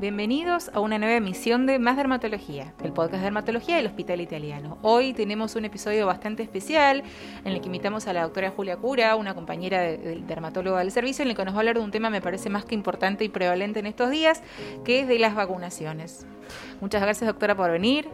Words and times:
Bienvenidos 0.00 0.70
a 0.72 0.80
una 0.80 0.98
nueva 0.98 1.16
emisión 1.16 1.66
de 1.66 1.78
Más 1.78 1.94
Dermatología, 1.98 2.72
el 2.82 2.90
podcast 2.90 3.16
de 3.16 3.24
dermatología 3.24 3.76
del 3.76 3.84
Hospital 3.84 4.22
Italiano. 4.22 4.78
Hoy 4.80 5.12
tenemos 5.12 5.56
un 5.56 5.66
episodio 5.66 6.06
bastante 6.06 6.42
especial 6.42 7.02
en 7.44 7.52
el 7.52 7.60
que 7.60 7.66
invitamos 7.66 8.06
a 8.06 8.14
la 8.14 8.22
doctora 8.22 8.50
Julia 8.50 8.78
Cura, 8.78 9.14
una 9.16 9.34
compañera 9.34 9.82
del 9.82 10.26
dermatólogo 10.26 10.78
del 10.78 10.90
servicio, 10.90 11.22
en 11.22 11.28
el 11.28 11.36
que 11.36 11.44
nos 11.44 11.52
va 11.52 11.58
a 11.58 11.60
hablar 11.60 11.76
de 11.76 11.82
un 11.82 11.90
tema 11.90 12.08
me 12.08 12.22
parece 12.22 12.48
más 12.48 12.64
que 12.64 12.74
importante 12.74 13.24
y 13.24 13.28
prevalente 13.28 13.80
en 13.80 13.84
estos 13.84 14.10
días, 14.10 14.42
que 14.86 15.00
es 15.00 15.06
de 15.06 15.18
las 15.18 15.34
vacunaciones. 15.34 16.26
Muchas 16.80 17.02
gracias 17.02 17.28
doctora 17.28 17.54
por 17.54 17.70
venir. 17.70 18.08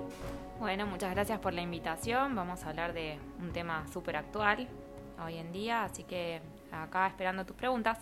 Bueno, 0.59 0.89
muchas 0.89 1.15
gracias 1.15 1.39
por 1.39 1.55
la 1.55 1.63
invitación. 1.63 2.35
Vamos 2.35 2.65
a 2.65 2.71
hablar 2.71 2.95
de 2.95 3.17
un 3.39 3.53
tema 3.53 3.87
súper 3.93 4.17
actual 4.17 4.67
hoy 5.25 5.37
en 5.37 5.53
día, 5.53 5.85
así 5.85 6.03
que 6.03 6.41
acá 6.73 7.07
esperando 7.07 7.47
tus 7.47 7.55
preguntas. 7.55 7.99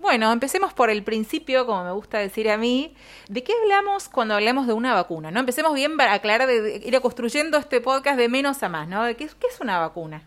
Bueno, 0.00 0.32
empecemos 0.32 0.72
por 0.72 0.88
el 0.88 1.04
principio, 1.04 1.66
como 1.66 1.84
me 1.84 1.92
gusta 1.92 2.18
decir 2.18 2.50
a 2.50 2.56
mí. 2.56 2.94
¿De 3.28 3.44
qué 3.44 3.52
hablamos 3.62 4.08
cuando 4.08 4.34
hablamos 4.34 4.66
de 4.66 4.72
una 4.72 4.94
vacuna? 4.94 5.30
¿no? 5.30 5.40
Empecemos 5.40 5.74
bien 5.74 5.98
para 5.98 6.14
aclarar, 6.14 6.48
de, 6.48 6.80
ir 6.82 6.98
construyendo 7.02 7.58
este 7.58 7.82
podcast 7.82 8.16
de 8.16 8.30
menos 8.30 8.62
a 8.62 8.70
más, 8.70 8.88
¿no? 8.88 9.04
¿De 9.04 9.14
qué, 9.14 9.28
qué 9.38 9.46
es 9.48 9.60
una 9.60 9.78
vacuna? 9.78 10.22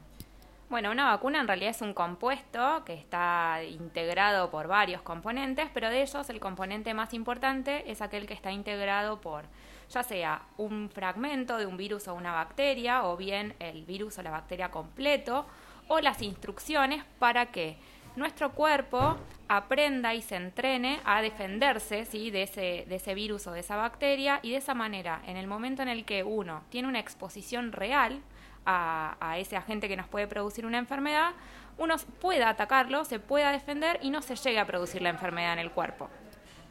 Bueno, 0.69 0.91
una 0.91 1.09
vacuna 1.09 1.39
en 1.41 1.47
realidad 1.47 1.71
es 1.71 1.81
un 1.81 1.95
compuesto 1.95 2.83
que 2.85 2.93
está 2.93 3.63
integrado 3.63 4.51
por 4.51 4.67
varios 4.67 5.01
componentes, 5.01 5.67
pero 5.73 5.89
de 5.89 6.03
ellos 6.03 6.29
el 6.29 6.39
componente 6.39 6.93
más 6.93 7.13
importante 7.15 7.91
es 7.91 8.03
aquel 8.03 8.27
que 8.27 8.35
está 8.35 8.51
integrado 8.51 9.21
por 9.21 9.45
ya 9.89 10.03
sea 10.03 10.43
un 10.57 10.89
fragmento 10.89 11.57
de 11.57 11.65
un 11.65 11.77
virus 11.77 12.07
o 12.07 12.13
una 12.13 12.31
bacteria, 12.31 13.05
o 13.05 13.17
bien 13.17 13.55
el 13.59 13.85
virus 13.85 14.17
o 14.19 14.23
la 14.23 14.31
bacteria 14.31 14.69
completo, 14.69 15.45
o 15.87 15.99
las 15.99 16.21
instrucciones 16.21 17.03
para 17.19 17.47
que 17.47 17.77
nuestro 18.15 18.51
cuerpo 18.51 19.17
aprenda 19.47 20.13
y 20.13 20.21
se 20.21 20.35
entrene 20.35 20.99
a 21.05 21.21
defenderse 21.21 22.05
¿sí? 22.05 22.31
de, 22.31 22.43
ese, 22.43 22.85
de 22.87 22.95
ese 22.95 23.13
virus 23.13 23.47
o 23.47 23.51
de 23.51 23.59
esa 23.59 23.75
bacteria 23.75 24.39
y 24.41 24.51
de 24.51 24.57
esa 24.57 24.73
manera, 24.73 25.21
en 25.27 25.37
el 25.37 25.47
momento 25.47 25.81
en 25.81 25.89
el 25.89 26.05
que 26.05 26.23
uno 26.23 26.63
tiene 26.69 26.87
una 26.87 26.99
exposición 26.99 27.71
real 27.71 28.21
a, 28.65 29.35
ese 29.37 29.57
agente 29.57 29.87
que 29.87 29.97
nos 29.97 30.07
puede 30.07 30.27
producir 30.27 30.65
una 30.65 30.77
enfermedad, 30.77 31.31
uno 31.77 31.95
pueda 32.21 32.49
atacarlo, 32.49 33.03
se 33.03 33.19
pueda 33.19 33.51
defender 33.51 33.99
y 34.01 34.09
no 34.09 34.21
se 34.21 34.35
llegue 34.35 34.59
a 34.59 34.65
producir 34.65 35.01
la 35.01 35.09
enfermedad 35.09 35.53
en 35.53 35.59
el 35.59 35.71
cuerpo. 35.71 36.09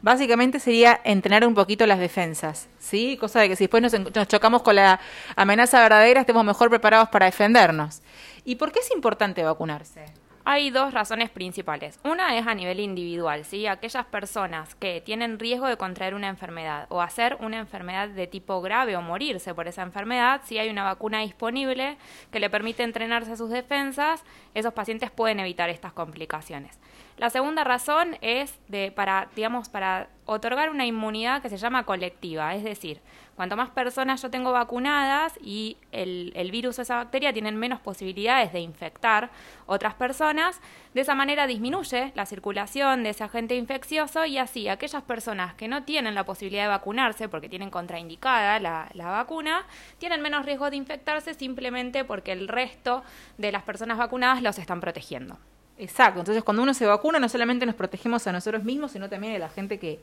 Básicamente 0.01 0.59
sería 0.59 0.99
entrenar 1.05 1.47
un 1.47 1.53
poquito 1.53 1.85
las 1.85 1.99
defensas, 1.99 2.67
¿sí? 2.77 3.15
Cosa 3.17 3.39
de 3.39 3.49
que 3.49 3.55
si 3.55 3.65
después 3.65 3.81
nos, 3.81 4.27
chocamos 4.27 4.61
con 4.61 4.75
la 4.75 4.99
amenaza 5.37 5.81
verdadera, 5.81 6.21
estemos 6.21 6.43
mejor 6.43 6.69
preparados 6.69 7.07
para 7.07 7.25
defendernos. 7.25 8.01
¿Y 8.43 8.55
por 8.55 8.73
qué 8.73 8.79
es 8.79 8.91
importante 8.91 9.43
vacunarse? 9.43 10.05
Hay 10.45 10.71
dos 10.71 10.93
razones 10.93 11.29
principales. 11.29 12.01
Una 12.03 12.37
es 12.37 12.45
a 12.47 12.53
nivel 12.53 12.81
individual, 12.81 13.45
¿sí? 13.45 13.65
Aquellas 13.65 14.05
personas 14.05 14.75
que 14.75 14.99
tienen 14.99 15.39
riesgo 15.39 15.67
de 15.67 15.77
contraer 15.77 16.15
una 16.15 16.27
enfermedad 16.27 16.85
o 16.89 17.01
hacer 17.01 17.37
una 17.39 17.59
enfermedad 17.59 18.09
de 18.09 18.27
tipo 18.27 18.61
grave 18.61 18.97
o 18.97 19.01
morirse 19.01 19.55
por 19.55 19.69
esa 19.69 19.83
enfermedad, 19.83 20.41
si 20.43 20.57
hay 20.57 20.69
una 20.69 20.83
vacuna 20.83 21.21
disponible 21.21 21.97
que 22.29 22.41
le 22.41 22.49
permite 22.49 22.83
entrenarse 22.83 23.31
a 23.31 23.37
sus 23.37 23.51
defensas, 23.51 24.25
esos 24.53 24.73
pacientes 24.73 25.11
pueden 25.11 25.39
evitar 25.39 25.69
estas 25.69 25.93
complicaciones. 25.93 26.77
La 27.17 27.29
segunda 27.29 27.63
razón 27.63 28.17
es 28.21 28.59
de 28.67 28.91
para 28.91 29.29
digamos 29.35 29.69
para 29.69 30.09
otorgar 30.25 30.69
una 30.69 30.85
inmunidad 30.85 31.41
que 31.41 31.49
se 31.49 31.57
llama 31.57 31.85
colectiva, 31.85 32.55
es 32.55 32.63
decir, 32.63 33.01
cuanto 33.35 33.57
más 33.57 33.69
personas 33.69 34.21
yo 34.21 34.31
tengo 34.31 34.51
vacunadas 34.51 35.37
y 35.41 35.77
el, 35.91 36.31
el, 36.35 36.49
virus 36.49 36.79
o 36.79 36.81
esa 36.81 36.95
bacteria 36.95 37.33
tienen 37.33 37.57
menos 37.57 37.79
posibilidades 37.81 38.53
de 38.53 38.61
infectar 38.61 39.31
otras 39.65 39.95
personas, 39.95 40.61
de 40.93 41.01
esa 41.01 41.13
manera 41.13 41.45
disminuye 41.45 42.13
la 42.15 42.25
circulación 42.25 43.03
de 43.03 43.09
ese 43.09 43.23
agente 43.23 43.55
infeccioso 43.55 44.25
y 44.25 44.37
así 44.37 44.69
aquellas 44.69 45.03
personas 45.03 45.55
que 45.55 45.67
no 45.67 45.83
tienen 45.83 46.15
la 46.15 46.25
posibilidad 46.25 46.63
de 46.63 46.69
vacunarse 46.69 47.27
porque 47.27 47.49
tienen 47.49 47.69
contraindicada 47.69 48.59
la, 48.59 48.89
la 48.93 49.09
vacuna, 49.09 49.65
tienen 49.97 50.21
menos 50.21 50.45
riesgo 50.45 50.69
de 50.69 50.77
infectarse 50.77 51.33
simplemente 51.33 52.05
porque 52.05 52.31
el 52.31 52.47
resto 52.47 53.03
de 53.37 53.51
las 53.51 53.63
personas 53.63 53.97
vacunadas 53.97 54.41
los 54.41 54.57
están 54.57 54.79
protegiendo. 54.79 55.37
Exacto, 55.77 56.19
entonces 56.19 56.43
cuando 56.43 56.61
uno 56.61 56.73
se 56.73 56.85
vacuna 56.85 57.19
no 57.19 57.27
solamente 57.27 57.65
nos 57.65 57.73
protegemos 57.73 58.27
a 58.27 58.31
nosotros 58.31 58.63
mismos, 58.63 58.91
sino 58.91 59.09
también 59.09 59.35
a 59.35 59.39
la 59.39 59.49
gente 59.49 59.79
que, 59.79 59.99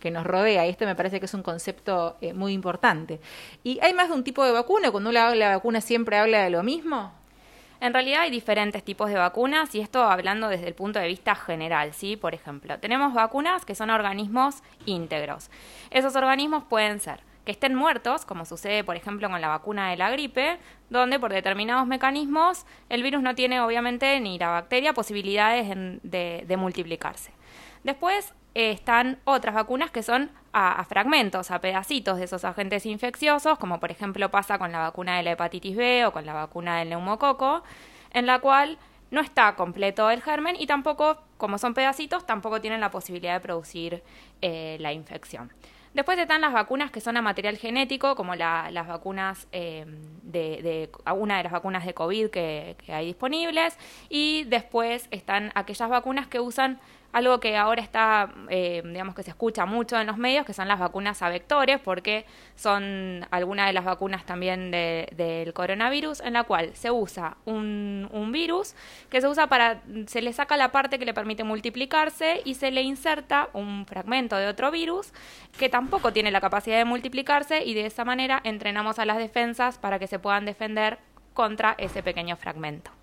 que 0.00 0.10
nos 0.10 0.26
rodea. 0.26 0.66
Y 0.66 0.70
este 0.70 0.84
me 0.84 0.96
parece 0.96 1.20
que 1.20 1.26
es 1.26 1.34
un 1.34 1.42
concepto 1.42 2.16
eh, 2.20 2.32
muy 2.32 2.52
importante. 2.52 3.20
¿Y 3.62 3.78
hay 3.80 3.94
más 3.94 4.08
de 4.08 4.14
un 4.14 4.24
tipo 4.24 4.44
de 4.44 4.50
vacuna? 4.50 4.90
Cuando 4.90 5.10
uno 5.10 5.20
habla 5.20 5.48
de 5.48 5.54
vacuna 5.54 5.80
siempre 5.80 6.18
habla 6.18 6.42
de 6.42 6.50
lo 6.50 6.62
mismo. 6.64 7.12
En 7.80 7.92
realidad 7.92 8.22
hay 8.22 8.30
diferentes 8.30 8.84
tipos 8.84 9.08
de 9.10 9.16
vacunas 9.16 9.74
y 9.74 9.80
esto 9.80 10.02
hablando 10.02 10.48
desde 10.48 10.68
el 10.68 10.74
punto 10.74 10.98
de 10.98 11.08
vista 11.08 11.34
general, 11.34 11.92
¿sí? 11.94 12.16
Por 12.16 12.34
ejemplo, 12.34 12.78
tenemos 12.78 13.12
vacunas 13.12 13.64
que 13.64 13.74
son 13.74 13.90
organismos 13.90 14.62
íntegros. 14.86 15.50
Esos 15.90 16.14
organismos 16.14 16.62
pueden 16.64 17.00
ser 17.00 17.20
que 17.44 17.52
estén 17.52 17.74
muertos, 17.74 18.24
como 18.24 18.44
sucede 18.44 18.84
por 18.84 18.96
ejemplo 18.96 19.28
con 19.28 19.40
la 19.40 19.48
vacuna 19.48 19.90
de 19.90 19.96
la 19.96 20.10
gripe, 20.10 20.58
donde 20.90 21.18
por 21.18 21.32
determinados 21.32 21.86
mecanismos 21.86 22.66
el 22.88 23.02
virus 23.02 23.22
no 23.22 23.34
tiene 23.34 23.60
obviamente 23.60 24.18
ni 24.20 24.38
la 24.38 24.48
bacteria 24.48 24.92
posibilidades 24.92 25.68
de, 26.02 26.56
multiplicarse. 26.56 27.32
Después 27.84 28.34
eh, 28.54 28.70
están 28.70 29.18
otras 29.24 29.54
vacunas 29.54 29.90
que 29.90 30.02
son 30.02 30.30
a, 30.52 30.72
a, 30.72 30.84
fragmentos, 30.84 31.50
a 31.50 31.60
pedacitos 31.60 32.18
de 32.18 32.24
esos 32.24 32.44
agentes 32.44 32.86
infecciosos, 32.86 33.58
como 33.58 33.80
por 33.80 33.90
ejemplo 33.90 34.30
pasa 34.30 34.58
con 34.58 34.70
la 34.70 34.78
vacuna 34.78 35.16
de 35.16 35.22
la 35.24 35.32
hepatitis 35.32 35.76
B 35.76 36.06
o 36.06 36.12
con 36.12 36.26
la 36.26 36.34
vacuna 36.34 36.78
del 36.78 36.90
neumococo, 36.90 37.64
en 38.12 38.26
la 38.26 38.38
cual 38.38 38.78
no 39.12 39.20
está 39.20 39.54
completo 39.56 40.10
el 40.10 40.22
germen 40.22 40.56
y 40.58 40.66
tampoco, 40.66 41.18
como 41.36 41.58
son 41.58 41.74
pedacitos, 41.74 42.26
tampoco 42.26 42.60
tienen 42.60 42.80
la 42.80 42.90
posibilidad 42.90 43.34
de 43.34 43.40
producir 43.40 44.02
eh, 44.40 44.78
la 44.80 44.92
infección. 44.92 45.52
Después 45.94 46.18
están 46.18 46.40
las 46.40 46.52
vacunas 46.52 46.90
que 46.90 47.00
son 47.00 47.16
a 47.16 47.22
material 47.22 47.58
genético, 47.58 48.14
como 48.16 48.34
la, 48.34 48.70
las 48.70 48.88
vacunas 48.88 49.46
eh, 49.52 49.84
de, 50.22 50.62
de, 50.62 50.90
una 51.12 51.36
de 51.36 51.42
las 51.44 51.52
vacunas 51.52 51.84
de 51.84 51.92
COVID 51.92 52.30
que, 52.30 52.76
que 52.84 52.94
hay 52.94 53.06
disponibles, 53.06 53.76
y 54.08 54.44
después 54.44 55.06
están 55.10 55.52
aquellas 55.54 55.90
vacunas 55.90 56.26
que 56.28 56.40
usan 56.40 56.80
algo 57.12 57.40
que 57.40 57.56
ahora 57.56 57.82
está, 57.82 58.32
eh, 58.48 58.82
digamos 58.84 59.14
que 59.14 59.22
se 59.22 59.30
escucha 59.30 59.66
mucho 59.66 60.00
en 60.00 60.06
los 60.06 60.16
medios, 60.16 60.46
que 60.46 60.54
son 60.54 60.66
las 60.66 60.78
vacunas 60.78 61.20
a 61.22 61.28
vectores, 61.28 61.78
porque 61.78 62.24
son 62.56 63.26
algunas 63.30 63.66
de 63.66 63.74
las 63.74 63.84
vacunas 63.84 64.24
también 64.24 64.70
de, 64.70 65.08
del 65.14 65.52
coronavirus, 65.52 66.20
en 66.20 66.32
la 66.32 66.44
cual 66.44 66.70
se 66.74 66.90
usa 66.90 67.36
un, 67.44 68.08
un, 68.12 68.32
virus 68.32 68.74
que 69.10 69.20
se 69.20 69.28
usa 69.28 69.46
para, 69.46 69.82
se 70.06 70.22
le 70.22 70.32
saca 70.32 70.56
la 70.56 70.72
parte 70.72 70.98
que 70.98 71.04
le 71.04 71.12
permite 71.12 71.44
multiplicarse 71.44 72.40
y 72.46 72.54
se 72.54 72.70
le 72.70 72.80
inserta 72.80 73.50
un 73.52 73.84
fragmento 73.84 74.36
de 74.36 74.46
otro 74.46 74.70
virus 74.70 75.12
que 75.58 75.68
tampoco 75.68 76.14
tiene 76.14 76.30
la 76.30 76.40
capacidad 76.40 76.78
de 76.78 76.86
multiplicarse 76.86 77.62
y 77.62 77.74
de 77.74 77.84
esa 77.84 78.06
manera 78.06 78.40
entrenamos 78.42 78.98
a 78.98 79.04
las 79.04 79.18
defensas 79.18 79.76
para 79.76 79.98
que 79.98 80.06
se 80.06 80.18
puedan 80.18 80.46
defender 80.46 80.98
contra 81.34 81.74
ese 81.78 82.02
pequeño 82.02 82.36
fragmento. 82.36 83.01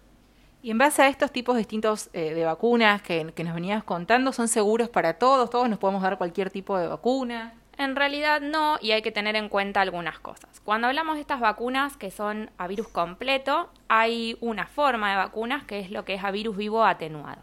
Y 0.61 0.71
en 0.71 0.77
base 0.77 1.01
a 1.01 1.07
estos 1.07 1.31
tipos 1.31 1.55
distintos 1.55 2.09
eh, 2.11 2.33
de 2.33 2.43
vacunas 2.43 3.01
que, 3.01 3.31
que, 3.33 3.43
nos 3.43 3.53
venías 3.53 3.83
contando, 3.83 4.33
¿son 4.33 4.49
seguros 4.49 4.89
para 4.89 5.13
todos? 5.13 5.49
¿Todos 5.49 5.69
nos 5.69 5.79
podemos 5.79 6.01
dar 6.03 6.17
cualquier 6.17 6.49
tipo 6.49 6.77
de 6.77 6.87
vacuna? 6.87 7.53
En 7.79 7.95
realidad 7.95 8.41
no, 8.41 8.77
y 8.81 8.91
hay 8.91 9.01
que 9.01 9.13
tener 9.13 9.37
en 9.37 9.47
cuenta 9.47 9.79
algunas 9.79 10.19
cosas. 10.19 10.59
Cuando 10.65 10.87
hablamos 10.87 11.15
de 11.15 11.21
estas 11.21 11.39
vacunas 11.39 11.95
que 11.95 12.11
son 12.11 12.51
a 12.57 12.67
virus 12.67 12.89
completo, 12.89 13.69
hay 13.87 14.37
una 14.41 14.67
forma 14.67 15.11
de 15.11 15.15
vacunas 15.15 15.63
que 15.63 15.79
es 15.79 15.89
lo 15.89 16.03
que 16.03 16.15
es 16.15 16.23
a 16.25 16.31
virus 16.31 16.57
vivo 16.57 16.83
atenuado. 16.83 17.41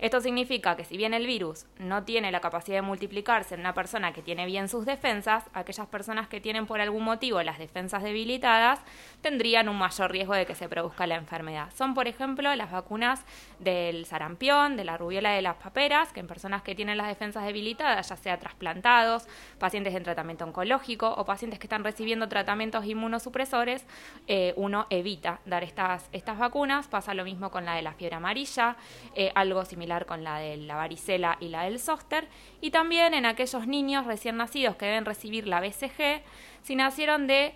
Esto 0.00 0.22
significa 0.22 0.76
que 0.76 0.86
si 0.86 0.96
bien 0.96 1.12
el 1.12 1.26
virus 1.26 1.66
no 1.78 2.04
tiene 2.04 2.32
la 2.32 2.40
capacidad 2.40 2.78
de 2.78 2.82
multiplicarse 2.82 3.54
en 3.54 3.60
una 3.60 3.74
persona 3.74 4.14
que 4.14 4.22
tiene 4.22 4.46
bien 4.46 4.70
sus 4.70 4.86
defensas, 4.86 5.44
aquellas 5.52 5.88
personas 5.88 6.26
que 6.26 6.40
tienen 6.40 6.66
por 6.66 6.80
algún 6.80 7.04
motivo 7.04 7.42
las 7.42 7.58
defensas 7.58 8.02
debilitadas 8.02 8.80
tendrían 9.20 9.68
un 9.68 9.76
mayor 9.76 10.10
riesgo 10.10 10.32
de 10.32 10.46
que 10.46 10.54
se 10.54 10.70
produzca 10.70 11.06
la 11.06 11.16
enfermedad. 11.16 11.68
Son, 11.76 11.92
por 11.92 12.08
ejemplo, 12.08 12.54
las 12.56 12.70
vacunas 12.70 13.26
del 13.58 14.06
sarampión, 14.06 14.78
de 14.78 14.84
la 14.84 14.96
rubiola 14.96 15.32
de 15.32 15.42
las 15.42 15.56
paperas, 15.56 16.14
que 16.14 16.20
en 16.20 16.26
personas 16.26 16.62
que 16.62 16.74
tienen 16.74 16.96
las 16.96 17.08
defensas 17.08 17.44
debilitadas, 17.44 18.08
ya 18.08 18.16
sea 18.16 18.38
trasplantados, 18.38 19.28
pacientes 19.58 19.94
en 19.94 20.02
tratamiento 20.02 20.46
oncológico 20.46 21.12
o 21.12 21.26
pacientes 21.26 21.58
que 21.58 21.66
están 21.66 21.84
recibiendo 21.84 22.26
tratamientos 22.26 22.86
inmunosupresores, 22.86 23.84
eh, 24.26 24.54
uno 24.56 24.86
evita 24.88 25.40
dar 25.44 25.62
estas, 25.62 26.08
estas 26.12 26.38
vacunas. 26.38 26.88
Pasa 26.88 27.12
lo 27.12 27.24
mismo 27.24 27.50
con 27.50 27.66
la 27.66 27.74
de 27.74 27.82
la 27.82 27.92
fiebre 27.92 28.16
amarilla, 28.16 28.76
eh, 29.14 29.30
algo 29.34 29.62
similar 29.66 29.89
con 30.06 30.24
la 30.24 30.38
de 30.38 30.56
la 30.56 30.76
varicela 30.76 31.36
y 31.40 31.48
la 31.48 31.64
del 31.64 31.78
zóster, 31.78 32.28
y 32.60 32.70
también 32.70 33.14
en 33.14 33.26
aquellos 33.26 33.66
niños 33.66 34.06
recién 34.06 34.36
nacidos 34.36 34.76
que 34.76 34.86
deben 34.86 35.04
recibir 35.04 35.46
la 35.46 35.60
BCG, 35.60 36.22
si 36.62 36.76
nacieron 36.76 37.26
de 37.26 37.54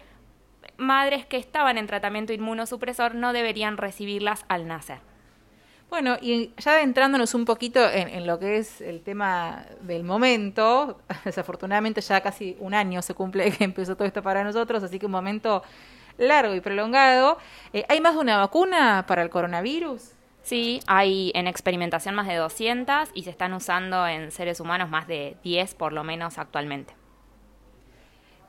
madres 0.76 1.26
que 1.26 1.36
estaban 1.36 1.78
en 1.78 1.86
tratamiento 1.86 2.32
inmunosupresor, 2.32 3.14
no 3.14 3.32
deberían 3.32 3.76
recibirlas 3.76 4.44
al 4.48 4.66
nacer. 4.66 4.98
Bueno, 5.90 6.16
y 6.20 6.52
ya 6.58 6.72
adentrándonos 6.72 7.34
un 7.34 7.44
poquito 7.44 7.88
en, 7.88 8.26
lo 8.26 8.38
que 8.38 8.56
es 8.56 8.80
el 8.80 9.02
tema 9.02 9.64
del 9.80 10.02
momento, 10.02 11.00
desafortunadamente 11.24 12.00
ya 12.00 12.20
casi 12.20 12.56
un 12.58 12.74
año 12.74 13.00
se 13.00 13.14
cumple 13.14 13.50
que 13.56 13.64
empezó 13.64 13.94
todo 13.94 14.08
esto 14.08 14.22
para 14.22 14.42
nosotros, 14.42 14.82
así 14.82 14.98
que 14.98 15.06
un 15.06 15.12
momento 15.12 15.62
largo 16.18 16.54
y 16.54 16.60
prolongado. 16.60 17.38
Eh, 17.72 17.84
¿Hay 17.88 18.00
más 18.00 18.14
de 18.14 18.20
una 18.20 18.38
vacuna 18.38 19.04
para 19.06 19.22
el 19.22 19.30
coronavirus? 19.30 20.13
Sí, 20.44 20.80
hay 20.86 21.32
en 21.34 21.46
experimentación 21.46 22.14
más 22.14 22.28
de 22.28 22.36
200 22.36 23.08
y 23.14 23.22
se 23.24 23.30
están 23.30 23.54
usando 23.54 24.06
en 24.06 24.30
seres 24.30 24.60
humanos 24.60 24.90
más 24.90 25.08
de 25.08 25.38
10 25.42 25.74
por 25.74 25.94
lo 25.94 26.04
menos 26.04 26.36
actualmente. 26.36 26.94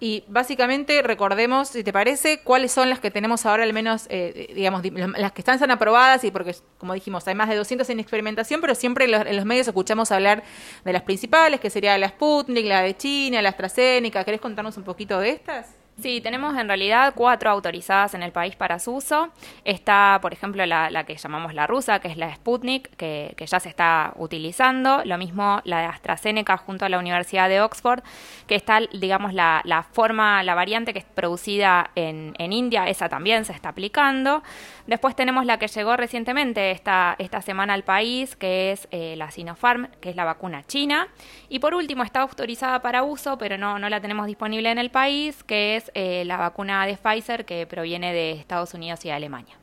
Y 0.01 0.25
básicamente 0.27 1.01
recordemos, 1.01 1.69
si 1.69 1.81
te 1.81 1.94
parece, 1.94 2.42
cuáles 2.42 2.74
son 2.74 2.89
las 2.89 3.00
que 3.00 3.12
tenemos 3.12 3.45
ahora, 3.45 3.63
al 3.63 3.71
menos, 3.71 4.07
eh, 4.09 4.51
digamos, 4.53 4.81
las 5.18 5.31
que 5.31 5.39
están, 5.39 5.71
aprobadas, 5.71 6.25
y 6.25 6.31
porque, 6.31 6.53
como 6.77 6.94
dijimos, 6.94 7.25
hay 7.30 7.36
más 7.36 7.47
de 7.47 7.56
200 7.56 7.89
en 7.89 8.01
experimentación, 8.01 8.59
pero 8.59 8.75
siempre 8.75 9.06
en 9.06 9.12
los, 9.12 9.25
en 9.25 9.38
los, 9.38 9.45
medios 9.45 9.65
escuchamos 9.65 10.12
hablar 10.12 10.44
de 10.83 10.91
las 10.91 11.03
principales, 11.03 11.62
que 11.62 11.69
sería 11.69 11.98
la 11.98 12.09
Sputnik, 12.09 12.65
la 12.65 12.81
de 12.81 12.98
China, 12.98 13.41
la 13.41 13.50
AstraZeneca. 13.50 14.25
¿Querés 14.25 14.41
contarnos 14.41 14.75
un 14.75 14.83
poquito 14.83 15.18
de 15.18 15.30
estas? 15.30 15.85
Sí, 15.97 16.19
tenemos 16.19 16.57
en 16.57 16.68
realidad 16.68 17.13
cuatro 17.15 17.50
autorizadas 17.50 18.15
en 18.15 18.24
el 18.24 18.33
país 18.33 18.57
para 18.57 18.80
su 18.80 18.95
uso. 18.95 19.30
Está, 19.63 20.19
por 20.21 20.33
ejemplo, 20.33 20.65
la, 20.65 21.03
que 21.06 21.15
llamamos 21.15 21.53
la 21.53 21.68
rusa, 21.68 22.00
que 22.00 22.09
es 22.09 22.18
la 22.18 22.36
Sputnik, 22.36 22.94
que, 22.97 23.33
ya 23.38 23.59
se 23.62 23.69
está 23.69 24.12
utilizando. 24.18 25.03
Lo 25.06 25.18
mismo 25.18 25.62
la 25.63 25.80
de 25.80 25.86
AstraZeneca 25.86 26.57
junto 26.57 26.83
a 26.83 26.89
la 26.89 27.00
Universidad 27.00 27.47
de 27.47 27.62
Oxford, 27.62 28.03
que 28.45 28.56
está, 28.56 28.81
digamos, 28.92 29.33
la, 29.33 29.88
forma, 29.94 30.44
la 30.44 30.53
variante 30.53 30.92
que 30.92 31.00
es 31.00 31.06
producida 31.06 31.92
en, 31.95 32.36
India, 32.38 32.89
esa 32.89 33.07
también 33.07 33.45
se 33.45 33.53
está 33.53 33.69
aplicando. 33.69 34.44
Después 34.88 35.15
tenemos 35.15 35.45
la 35.45 35.57
que 35.57 35.68
llegó 35.68 35.95
recientemente 35.95 36.71
esta, 36.71 37.15
esta 37.19 37.41
semana 37.41 37.74
al 37.74 37.83
país, 37.83 38.36
que 38.36 38.74
es 38.74 38.88
eh, 38.91 39.15
la 39.18 39.31
Sinopharm, 39.31 39.88
que 40.01 40.09
es 40.09 40.18
la 40.18 40.25
vacuna 40.25 40.63
china. 40.63 41.07
Y 41.48 41.59
por 41.59 41.74
último, 41.74 42.03
está 42.03 42.21
autorizada 42.21 42.81
para 42.81 43.03
uso, 43.03 43.38
pero 43.38 43.57
no, 43.57 43.80
no 43.80 43.88
la 43.88 44.01
tenemos 44.01 44.27
disponible 44.27 44.69
en 44.69 44.77
el 44.77 44.91
país, 44.91 45.44
que 45.44 45.77
es 45.77 45.85
eh, 45.94 46.24
la 46.26 46.38
vacuna 46.38 46.86
de 46.86 46.98
Pfizer 46.98 47.46
que 47.46 47.68
proviene 47.68 48.14
de 48.14 48.32
Estados 48.32 48.74
Unidos 48.74 49.04
y 49.06 49.10
de 49.10 49.14
Alemania. 49.14 49.56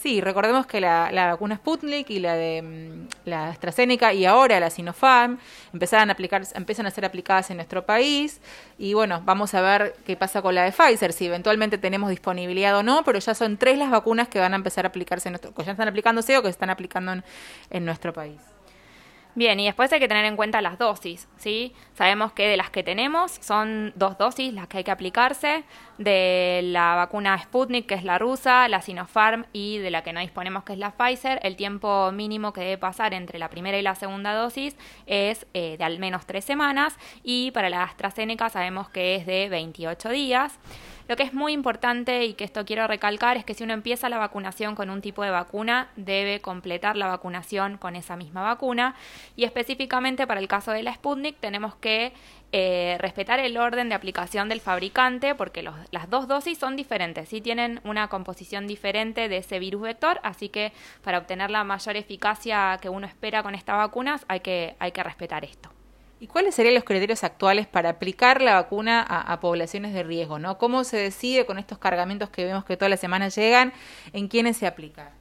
Sí, 0.00 0.22
recordemos 0.22 0.66
que 0.66 0.80
la, 0.80 1.10
vacuna 1.12 1.56
Sputnik 1.56 2.08
y 2.08 2.20
la 2.20 2.34
de 2.34 2.62
mm, 2.62 3.28
la 3.28 3.48
AstraZeneca 3.48 4.14
y 4.14 4.24
ahora 4.24 4.58
la 4.58 4.70
Sinopharm 4.70 5.38
empezaron 5.74 6.08
a 6.08 6.14
aplicar, 6.14 6.42
empiezan 6.54 6.86
a 6.86 6.90
ser 6.90 7.04
aplicadas 7.04 7.50
en 7.50 7.58
nuestro 7.58 7.84
país 7.84 8.40
y 8.78 8.94
bueno, 8.94 9.20
vamos 9.26 9.52
a 9.52 9.60
ver 9.60 9.94
qué 10.06 10.16
pasa 10.16 10.40
con 10.40 10.54
la 10.54 10.62
de 10.64 10.72
Pfizer, 10.72 11.12
si 11.12 11.26
eventualmente 11.26 11.76
tenemos 11.76 12.08
disponibilidad 12.08 12.74
o 12.78 12.82
no, 12.82 13.04
pero 13.04 13.18
ya 13.18 13.34
son 13.34 13.58
tres 13.58 13.76
las 13.76 13.90
vacunas 13.90 14.28
que 14.28 14.38
van 14.38 14.54
a 14.54 14.56
empezar 14.56 14.86
a 14.86 14.88
aplicarse 14.88 15.28
en 15.28 15.32
nuestro, 15.32 15.52
que 15.52 15.64
ya 15.64 15.72
están 15.72 15.88
aplicándose 15.88 16.38
o 16.38 16.40
que 16.40 16.48
se 16.48 16.52
están 16.52 16.70
aplicando 16.70 17.22
en 17.68 17.84
nuestro 17.84 18.14
país. 18.14 18.40
Bien, 19.36 19.60
y 19.60 19.66
después 19.66 19.92
hay 19.92 20.00
que 20.00 20.08
tener 20.08 20.24
en 20.24 20.36
cuenta 20.36 20.60
las 20.60 20.76
dosis, 20.76 21.28
¿sí? 21.36 21.72
Sabemos 21.94 22.32
que 22.32 22.48
de 22.48 22.56
las 22.56 22.70
que 22.70 22.82
tenemos 22.82 23.38
son 23.40 23.92
dos 23.94 24.18
dosis 24.18 24.52
las 24.52 24.66
que 24.66 24.78
hay 24.78 24.84
que 24.84 24.90
aplicarse, 24.90 25.64
de 25.98 26.60
la 26.64 26.96
vacuna 26.96 27.38
Sputnik, 27.38 27.86
que 27.86 27.94
es 27.94 28.04
la 28.04 28.18
rusa, 28.18 28.66
la 28.68 28.82
Sinopharm 28.82 29.44
y 29.52 29.78
de 29.78 29.90
la 29.90 30.02
que 30.02 30.12
no 30.12 30.20
disponemos, 30.20 30.64
que 30.64 30.72
es 30.72 30.78
la 30.78 30.92
Pfizer, 30.92 31.38
el 31.42 31.56
tiempo 31.56 32.10
mínimo 32.10 32.52
que 32.52 32.62
debe 32.62 32.78
pasar 32.78 33.14
entre 33.14 33.38
la 33.38 33.50
primera 33.50 33.78
y 33.78 33.82
la 33.82 33.94
segunda 33.94 34.34
dosis 34.34 34.76
es 35.06 35.46
eh, 35.54 35.76
de 35.78 35.84
al 35.84 35.98
menos 35.98 36.26
tres 36.26 36.44
semanas 36.44 36.96
y 37.22 37.50
para 37.52 37.70
la 37.70 37.84
AstraZeneca 37.84 38.48
sabemos 38.48 38.88
que 38.88 39.14
es 39.14 39.26
de 39.26 39.48
28 39.48 40.08
días. 40.08 40.58
Lo 41.10 41.16
que 41.16 41.24
es 41.24 41.34
muy 41.34 41.52
importante 41.52 42.24
y 42.24 42.34
que 42.34 42.44
esto 42.44 42.64
quiero 42.64 42.86
recalcar 42.86 43.36
es 43.36 43.44
que 43.44 43.52
si 43.52 43.64
uno 43.64 43.72
empieza 43.72 44.08
la 44.08 44.18
vacunación 44.18 44.76
con 44.76 44.90
un 44.90 45.00
tipo 45.00 45.24
de 45.24 45.30
vacuna, 45.30 45.88
debe 45.96 46.40
completar 46.40 46.96
la 46.96 47.08
vacunación 47.08 47.78
con 47.78 47.96
esa 47.96 48.14
misma 48.14 48.42
vacuna. 48.42 48.94
Y 49.34 49.42
específicamente 49.42 50.28
para 50.28 50.38
el 50.38 50.46
caso 50.46 50.70
de 50.70 50.84
la 50.84 50.94
Sputnik 50.94 51.36
tenemos 51.40 51.74
que 51.74 52.12
eh, 52.52 52.96
respetar 53.00 53.40
el 53.40 53.56
orden 53.56 53.88
de 53.88 53.96
aplicación 53.96 54.48
del 54.48 54.60
fabricante 54.60 55.34
porque 55.34 55.64
las 55.64 56.10
dos 56.10 56.28
dosis 56.28 56.58
son 56.58 56.76
diferentes, 56.76 57.28
sí 57.28 57.40
tienen 57.40 57.80
una 57.82 58.06
composición 58.06 58.68
diferente 58.68 59.28
de 59.28 59.38
ese 59.38 59.58
virus 59.58 59.82
vector, 59.82 60.20
así 60.22 60.48
que 60.48 60.72
para 61.02 61.18
obtener 61.18 61.50
la 61.50 61.64
mayor 61.64 61.96
eficacia 61.96 62.78
que 62.80 62.88
uno 62.88 63.08
espera 63.08 63.42
con 63.42 63.56
estas 63.56 63.78
vacunas 63.78 64.24
hay 64.28 64.38
que, 64.40 64.76
hay 64.78 64.92
que 64.92 65.02
respetar 65.02 65.44
esto. 65.44 65.70
¿Y 66.22 66.26
cuáles 66.26 66.54
serían 66.54 66.74
los 66.74 66.84
criterios 66.84 67.24
actuales 67.24 67.66
para 67.66 67.88
aplicar 67.88 68.42
la 68.42 68.54
vacuna 68.54 69.00
a, 69.00 69.40
poblaciones 69.40 69.94
de 69.94 70.02
riesgo? 70.02 70.38
¿no? 70.38 70.58
¿Cómo 70.58 70.84
se 70.84 70.98
decide 70.98 71.46
con 71.46 71.58
estos 71.58 71.78
cargamentos 71.78 72.28
que 72.28 72.44
vemos 72.44 72.66
que 72.66 72.76
todas 72.76 72.90
las 72.90 73.00
semanas 73.00 73.34
llegan? 73.34 73.72
¿En 74.12 74.28
quiénes 74.28 74.58
se 74.58 74.66
aplica? 74.66 75.12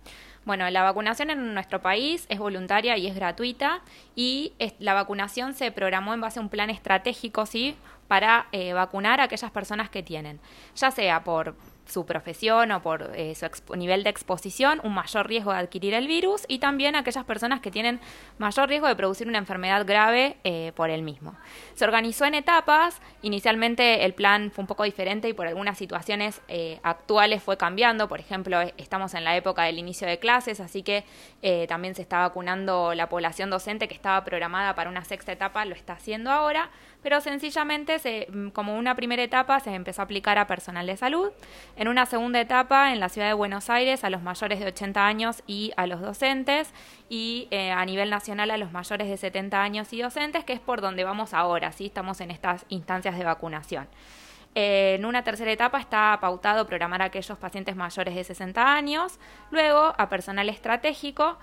Bueno, 0.44 0.70
la 0.70 0.84
vacunación 0.84 1.30
en 1.30 1.54
nuestro 1.54 1.82
país 1.82 2.26
es 2.28 2.38
voluntaria 2.38 2.98
y 2.98 3.08
es 3.08 3.16
gratuita 3.16 3.82
y 4.14 4.54
la 4.80 4.94
vacunación 4.94 5.54
se 5.54 5.72
programó 5.72 6.14
en 6.14 6.20
base 6.20 6.40
a 6.40 6.42
un 6.42 6.50
plan 6.50 6.70
estratégico, 6.70 7.46
¿sí? 7.46 7.78
Para 8.10 8.48
eh, 8.52 8.74
vacunar 8.74 9.22
a 9.22 9.26
aquellas 9.26 9.52
personas 9.52 9.90
que 9.90 10.04
tienen, 10.04 10.42
ya 10.76 10.92
sea 10.92 11.24
por 11.24 11.56
su 11.90 12.06
profesión 12.06 12.72
o 12.72 12.82
por 12.82 13.12
eh, 13.16 13.34
su 13.36 13.76
nivel 13.76 14.04
de 14.04 14.10
exposición, 14.10 14.80
un 14.84 14.94
mayor 14.94 15.28
riesgo 15.28 15.52
de 15.52 15.60
adquirir 15.60 15.94
el 15.94 16.08
virus 16.08 16.44
y 16.48 16.60
también 16.60 16.96
aquellas 16.96 17.26
personas 17.26 17.60
que 17.60 17.72
tienen 17.72 18.00
mayor 18.38 18.70
riesgo 18.70 18.88
de 18.88 18.96
producir 18.96 19.28
una 19.28 19.38
enfermedad 19.38 19.86
grave 19.86 20.38
eh, 20.44 20.72
por 20.76 20.90
el 20.90 21.02
mismo. 21.02 21.36
Se 21.76 21.86
organizó 21.86 22.26
en 22.26 22.36
etapas, 22.36 23.02
inicialmente 23.22 24.06
el 24.06 24.14
plan 24.14 24.52
fue 24.52 24.64
un 24.64 24.68
poco 24.68 24.84
diferente 24.84 25.28
y 25.28 25.34
por 25.34 25.48
algunas 25.48 25.78
situaciones 25.78 26.42
eh, 26.48 26.80
actuales 26.84 27.44
fue 27.44 27.58
cambiando, 27.58 28.08
por 28.08 28.20
ejemplo, 28.20 28.60
estamos 28.78 29.14
en 29.14 29.24
la 29.24 29.36
época 29.36 29.64
del 29.64 29.80
inicio 29.80 30.08
de 30.08 30.20
clases, 30.20 30.60
así 30.60 30.84
que 30.84 31.04
también 31.68 31.96
se 31.96 32.02
está 32.02 32.20
vacunando 32.20 32.94
la 32.94 33.10
población 33.10 33.50
docente 33.50 33.88
que 33.88 33.94
estaba 33.94 34.24
programada 34.24 34.76
para 34.76 34.90
una 34.90 35.04
sexta 35.04 35.32
etapa, 35.32 35.66
lo 35.66 35.74
está 35.76 35.94
haciendo 35.94 36.32
ahora, 36.32 36.70
pero 37.02 37.22
sencillamente 37.22 38.00
se, 38.00 38.28
mm, 38.32 38.50
como 38.50 38.78
una 38.78 38.96
primera 38.96 39.24
etapa 39.24 39.60
se 39.60 39.74
empezó 39.74 40.02
a 40.02 40.06
aplicar 40.06 40.38
a 40.38 40.48
personal 40.48 40.86
de 40.86 40.98
salud, 40.98 41.32
en 41.76 41.88
una 41.88 42.06
segunda 42.06 42.40
etapa 42.40 42.92
en 42.92 43.00
la 43.00 43.10
ciudad 43.10 43.28
de 43.28 43.34
Buenos 43.34 43.70
Aires 43.70 44.04
a 44.04 44.10
los 44.10 44.22
mayores 44.22 44.60
de 44.60 44.68
80 44.68 45.06
años 45.06 45.44
y 45.48 45.72
a 45.78 45.88
los 45.88 46.02
docentes 46.02 46.74
y 47.10 47.48
eh, 47.52 47.72
a 47.72 47.86
nivel 47.86 48.10
nacional 48.10 48.52
a 48.52 48.58
los 48.58 48.72
mayores 48.72 49.08
de 49.08 49.18
70 49.18 49.62
años 49.62 49.94
y 49.94 50.02
docentes, 50.02 50.44
que 50.44 50.54
es 50.54 50.60
por 50.60 50.82
donde 50.82 51.04
vamos 51.04 51.34
ahora, 51.34 51.72
¿sí? 51.72 51.88
estamos 51.88 52.22
en 52.22 52.32
estas 52.32 52.66
instancias 52.70 53.18
de 53.18 53.24
vacunación. 53.24 53.88
en 54.56 55.06
una 55.06 55.24
tercera 55.24 55.52
etapa 55.52 55.80
está 55.80 56.18
pautado 56.20 56.66
programar 56.66 57.02
a 57.02 57.06
aquellos 57.06 57.38
pacientes 57.38 57.76
mayores 57.76 58.16
de 58.16 58.24
60 58.24 58.74
años, 58.74 59.20
luego 59.52 59.94
a 59.98 60.10
personal 60.10 60.50
estratégico 60.50 61.38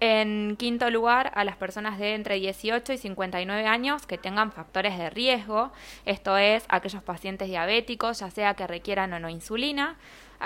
en 0.00 0.56
quinto 0.56 0.90
lugar, 0.90 1.32
a 1.34 1.44
las 1.44 1.56
personas 1.56 1.98
de 1.98 2.14
entre 2.14 2.36
18 2.36 2.92
y 2.92 2.98
59 2.98 3.66
años 3.66 4.06
que 4.06 4.18
tengan 4.18 4.52
factores 4.52 4.98
de 4.98 5.10
riesgo, 5.10 5.72
esto 6.04 6.36
es, 6.36 6.64
aquellos 6.68 7.02
pacientes 7.02 7.48
diabéticos, 7.48 8.20
ya 8.20 8.30
sea 8.30 8.54
que 8.54 8.66
requieran 8.66 9.12
o 9.14 9.20
no 9.20 9.30
insulina, 9.30 9.96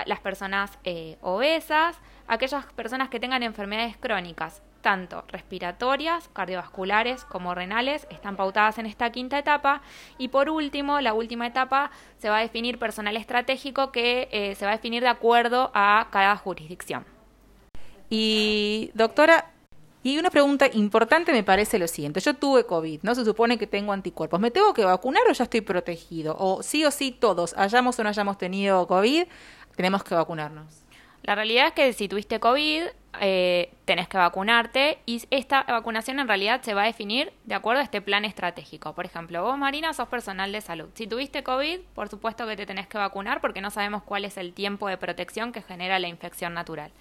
las 0.07 0.21
personas 0.21 0.79
eh, 0.85 1.17
obesas, 1.21 1.99
aquellas 2.29 2.65
personas 2.75 3.09
que 3.09 3.19
tengan 3.19 3.43
enfermedades 3.43 3.97
crónicas, 3.97 4.63
tanto 4.83 5.25
respiratorias, 5.29 6.29
cardiovasculares 6.29 7.25
como 7.25 7.55
renales, 7.55 8.07
están 8.11 8.37
pautadas 8.37 8.79
en 8.79 8.87
esta 8.87 9.11
quinta 9.11 9.39
etapa. 9.39 9.83
Y 10.17 10.29
por 10.29 10.49
último, 10.49 11.01
la 11.01 11.13
última 11.13 11.47
etapa 11.47 11.91
se 12.19 12.31
va 12.31 12.39
a 12.39 12.41
definir 12.41 12.79
personal 12.79 13.17
estratégico 13.17 13.93
que 13.93 14.29
eh, 14.31 14.55
se 14.55 14.65
va 14.65 14.73
a 14.73 14.77
definir 14.77 15.03
de 15.03 15.09
acuerdo 15.09 15.71
a 15.75 16.07
cada 16.11 16.37
jurisdicción. 16.37 17.05
Y 18.11 18.91
doctora, 18.95 19.53
y 20.03 20.19
una 20.19 20.31
pregunta 20.31 20.69
importante 20.73 21.33
me 21.33 21.45
parece 21.45 21.79
lo 21.79 21.87
siguiente. 21.87 22.21
Yo 22.21 22.35
tuve 22.35 22.65
COVID, 22.65 23.01
¿no? 23.03 23.15
Se 23.15 23.25
supone 23.25 23.59
que 23.59 23.67
tengo 23.67 23.93
anticuerpos. 23.93 24.41
¿Me 24.41 24.51
tengo 24.51 24.75
que 24.75 24.85
vacunar 24.85 25.23
o 25.29 25.33
ya 25.33 25.45
estoy 25.45 25.61
protegido? 25.61 26.37
O 26.39 26.63
sí 26.63 26.85
o 26.85 26.91
sí 26.91 27.13
todos, 27.13 27.55
hayamos 27.57 27.99
o 27.99 28.03
no 28.03 28.09
hayamos 28.09 28.37
tenido 28.37 28.87
COVID, 28.87 29.25
tenemos 29.77 30.03
que 30.03 30.15
vacunarnos. 30.15 30.80
La 31.23 31.35
realidad 31.35 31.69
es 31.69 31.73
que 31.73 31.93
si 31.93 32.09
tuviste 32.09 32.41
COVID, 32.41 32.83
eh, 33.21 33.73
tenés 33.85 34.09
que 34.09 34.17
vacunarte 34.17 34.99
y 35.05 35.23
esta 35.31 35.65
vacunación 35.65 36.21
en 36.21 36.29
realidad 36.29 36.63
se 36.63 36.75
va 36.75 36.83
a 36.83 36.87
definir 36.87 37.33
de 37.45 37.55
acuerdo 37.55 37.81
a 37.81 37.85
este 37.85 38.01
plan 38.01 38.25
estratégico. 38.25 38.95
Por 38.95 39.05
ejemplo, 39.05 39.43
vos 39.43 39.59
Marina 39.59 39.93
sos 39.93 40.09
personal 40.09 40.53
de 40.53 40.61
salud. 40.61 40.89
Si 40.95 41.07
tuviste 41.07 41.43
COVID, 41.43 41.81
por 41.95 42.09
supuesto 42.09 42.47
que 42.47 42.57
te 42.57 42.67
tenés 42.67 42.87
que 42.87 42.99
vacunar 42.99 43.41
porque 43.41 43.61
no 43.61 43.71
sabemos 43.71 44.03
cuál 44.03 44.25
es 44.25 44.37
el 44.37 44.55
tiempo 44.55 44.89
de 44.89 44.97
protección 44.97 45.53
que 45.53 45.63
genera 45.63 45.99
la 45.99 46.09
infección 46.09 46.55
natural. 46.55 46.93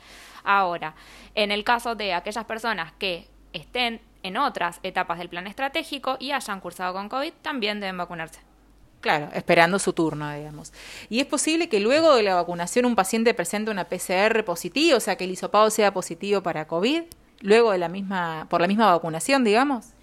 Ahora, 0.43 0.95
en 1.35 1.51
el 1.51 1.63
caso 1.63 1.95
de 1.95 2.13
aquellas 2.13 2.45
personas 2.45 2.91
que 2.93 3.27
estén 3.53 4.01
en 4.23 4.37
otras 4.37 4.79
etapas 4.83 5.17
del 5.19 5.29
plan 5.29 5.47
estratégico 5.47 6.17
y 6.19 6.31
hayan 6.31 6.59
cursado 6.59 6.93
con 6.93 7.07
COVID, 7.07 7.33
también 7.41 7.79
deben 7.79 7.97
vacunarse. 7.97 8.48
Claro, 9.01 9.29
esperando 9.33 9.79
su 9.79 9.93
turno, 9.93 10.33
digamos. 10.33 10.73
Y 11.09 11.21
es 11.21 11.25
posible 11.25 11.69
que 11.69 11.79
luego 11.79 12.15
de 12.15 12.23
la 12.23 12.35
vacunación 12.35 12.85
un 12.85 12.95
paciente 12.95 13.33
presente 13.33 13.71
una 13.71 13.87
PCR 13.87 14.43
positiva, 14.43 14.97
o 14.97 14.99
sea, 14.99 15.15
que 15.15 15.23
el 15.23 15.31
hisopado 15.31 15.69
sea 15.69 15.93
positivo 15.93 16.43
para 16.43 16.67
COVID, 16.67 17.03
luego 17.39 17.71
de 17.71 17.77
la 17.77 17.87
misma, 17.87 18.47
por 18.49 18.59
la 18.59 18.67
misma 18.67 18.91
vacunación, 18.91 19.43
digamos. 19.45 19.93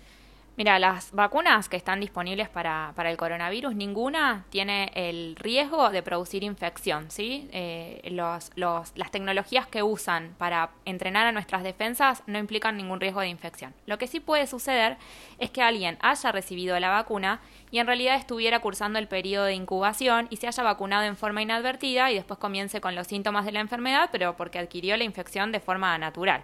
Mira, 0.56 0.78
las 0.78 1.12
vacunas 1.12 1.68
que 1.68 1.76
están 1.76 2.00
disponibles 2.00 2.48
para, 2.48 2.92
para, 2.96 3.10
el 3.10 3.18
coronavirus, 3.18 3.74
ninguna 3.74 4.46
tiene 4.48 4.90
el 4.94 5.36
riesgo 5.36 5.90
de 5.90 6.02
producir 6.02 6.42
infección, 6.44 7.10
¿sí? 7.10 7.46
Eh, 7.52 8.00
los, 8.10 8.50
los, 8.54 8.92
las 8.96 9.10
tecnologías 9.10 9.66
que 9.66 9.82
usan 9.82 10.34
para 10.38 10.70
entrenar 10.86 11.26
a 11.26 11.32
nuestras 11.32 11.62
defensas 11.62 12.22
no 12.26 12.38
implican 12.38 12.78
ningún 12.78 13.00
riesgo 13.00 13.20
de 13.20 13.28
infección. 13.28 13.74
Lo 13.84 13.98
que 13.98 14.06
sí 14.06 14.18
puede 14.18 14.46
suceder 14.46 14.96
es 15.38 15.50
que 15.50 15.60
alguien 15.60 15.98
haya 16.00 16.32
recibido 16.32 16.80
la 16.80 16.88
vacuna 16.88 17.40
y 17.70 17.78
en 17.78 17.86
realidad 17.86 18.16
estuviera 18.16 18.60
cursando 18.60 18.98
el 18.98 19.08
periodo 19.08 19.44
de 19.44 19.54
incubación 19.54 20.26
y 20.30 20.36
se 20.36 20.46
haya 20.46 20.62
vacunado 20.62 21.04
en 21.04 21.18
forma 21.18 21.42
inadvertida 21.42 22.10
y 22.10 22.14
después 22.14 22.38
comience 22.38 22.80
con 22.80 22.94
los 22.94 23.08
síntomas 23.08 23.44
de 23.44 23.52
la 23.52 23.60
enfermedad, 23.60 24.08
pero 24.10 24.38
porque 24.38 24.58
adquirió 24.58 24.96
la 24.96 25.04
infección 25.04 25.52
de 25.52 25.60
forma 25.60 25.98
natural. 25.98 26.42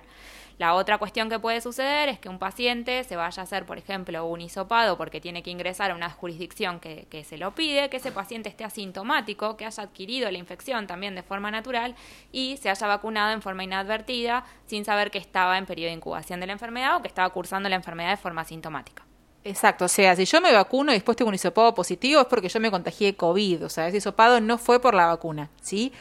La 0.58 0.74
otra 0.74 0.98
cuestión 0.98 1.28
que 1.28 1.38
puede 1.38 1.60
suceder 1.60 2.08
es 2.08 2.18
que 2.18 2.28
un 2.28 2.38
paciente 2.38 3.04
se 3.04 3.16
vaya 3.16 3.40
a 3.40 3.44
hacer, 3.44 3.64
por 3.64 3.78
ejemplo, 3.78 4.24
un 4.26 4.40
hisopado 4.40 4.96
porque 4.96 5.20
tiene 5.20 5.42
que 5.42 5.50
ingresar 5.50 5.90
a 5.90 5.94
una 5.94 6.10
jurisdicción 6.10 6.80
que, 6.80 7.06
que 7.10 7.24
se 7.24 7.38
lo 7.38 7.54
pide, 7.54 7.90
que 7.90 7.96
ese 7.96 8.12
paciente 8.12 8.48
esté 8.48 8.64
asintomático, 8.64 9.56
que 9.56 9.66
haya 9.66 9.82
adquirido 9.82 10.30
la 10.30 10.38
infección 10.38 10.86
también 10.86 11.14
de 11.14 11.22
forma 11.22 11.50
natural 11.50 11.94
y 12.30 12.56
se 12.58 12.70
haya 12.70 12.86
vacunado 12.86 13.32
en 13.32 13.42
forma 13.42 13.64
inadvertida 13.64 14.44
sin 14.66 14.84
saber 14.84 15.10
que 15.10 15.18
estaba 15.18 15.58
en 15.58 15.66
periodo 15.66 15.88
de 15.88 15.96
incubación 15.96 16.40
de 16.40 16.46
la 16.46 16.52
enfermedad 16.52 16.96
o 16.96 17.02
que 17.02 17.08
estaba 17.08 17.30
cursando 17.30 17.68
la 17.68 17.76
enfermedad 17.76 18.10
de 18.10 18.16
forma 18.16 18.42
asintomática. 18.42 19.04
Exacto, 19.44 19.86
o 19.86 19.88
sea, 19.88 20.14
si 20.14 20.24
yo 20.24 20.40
me 20.40 20.52
vacuno 20.52 20.92
y 20.92 20.94
después 20.94 21.16
tengo 21.16 21.28
un 21.28 21.34
hisopado 21.34 21.74
positivo 21.74 22.20
es 22.20 22.26
porque 22.28 22.48
yo 22.48 22.60
me 22.60 22.70
contagié 22.70 23.16
COVID, 23.16 23.64
o 23.64 23.68
sea, 23.68 23.88
ese 23.88 23.96
hisopado 23.96 24.40
no 24.40 24.56
fue 24.56 24.80
por 24.80 24.94
la 24.94 25.06
vacuna, 25.06 25.50
¿sí? 25.60 25.92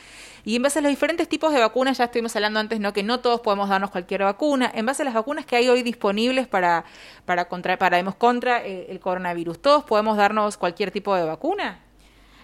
Y 0.43 0.55
en 0.55 0.63
base 0.63 0.79
a 0.79 0.81
los 0.81 0.89
diferentes 0.89 1.29
tipos 1.29 1.53
de 1.53 1.59
vacunas, 1.59 1.97
ya 1.97 2.05
estuvimos 2.05 2.35
hablando 2.35 2.59
antes, 2.59 2.79
¿no? 2.79 2.93
Que 2.93 3.03
no 3.03 3.19
todos 3.19 3.41
podemos 3.41 3.69
darnos 3.69 3.91
cualquier 3.91 4.23
vacuna. 4.23 4.71
En 4.73 4.85
base 4.85 5.03
a 5.03 5.05
las 5.05 5.13
vacunas 5.13 5.45
que 5.45 5.55
hay 5.55 5.69
hoy 5.69 5.83
disponibles 5.83 6.47
para, 6.47 6.85
para 7.25 7.45
contra, 7.45 7.77
para, 7.77 8.03
contra 8.13 8.65
eh, 8.65 8.87
el 8.89 8.99
coronavirus, 8.99 9.61
¿todos 9.61 9.83
podemos 9.83 10.17
darnos 10.17 10.57
cualquier 10.57 10.91
tipo 10.91 11.15
de 11.15 11.25
vacuna? 11.25 11.79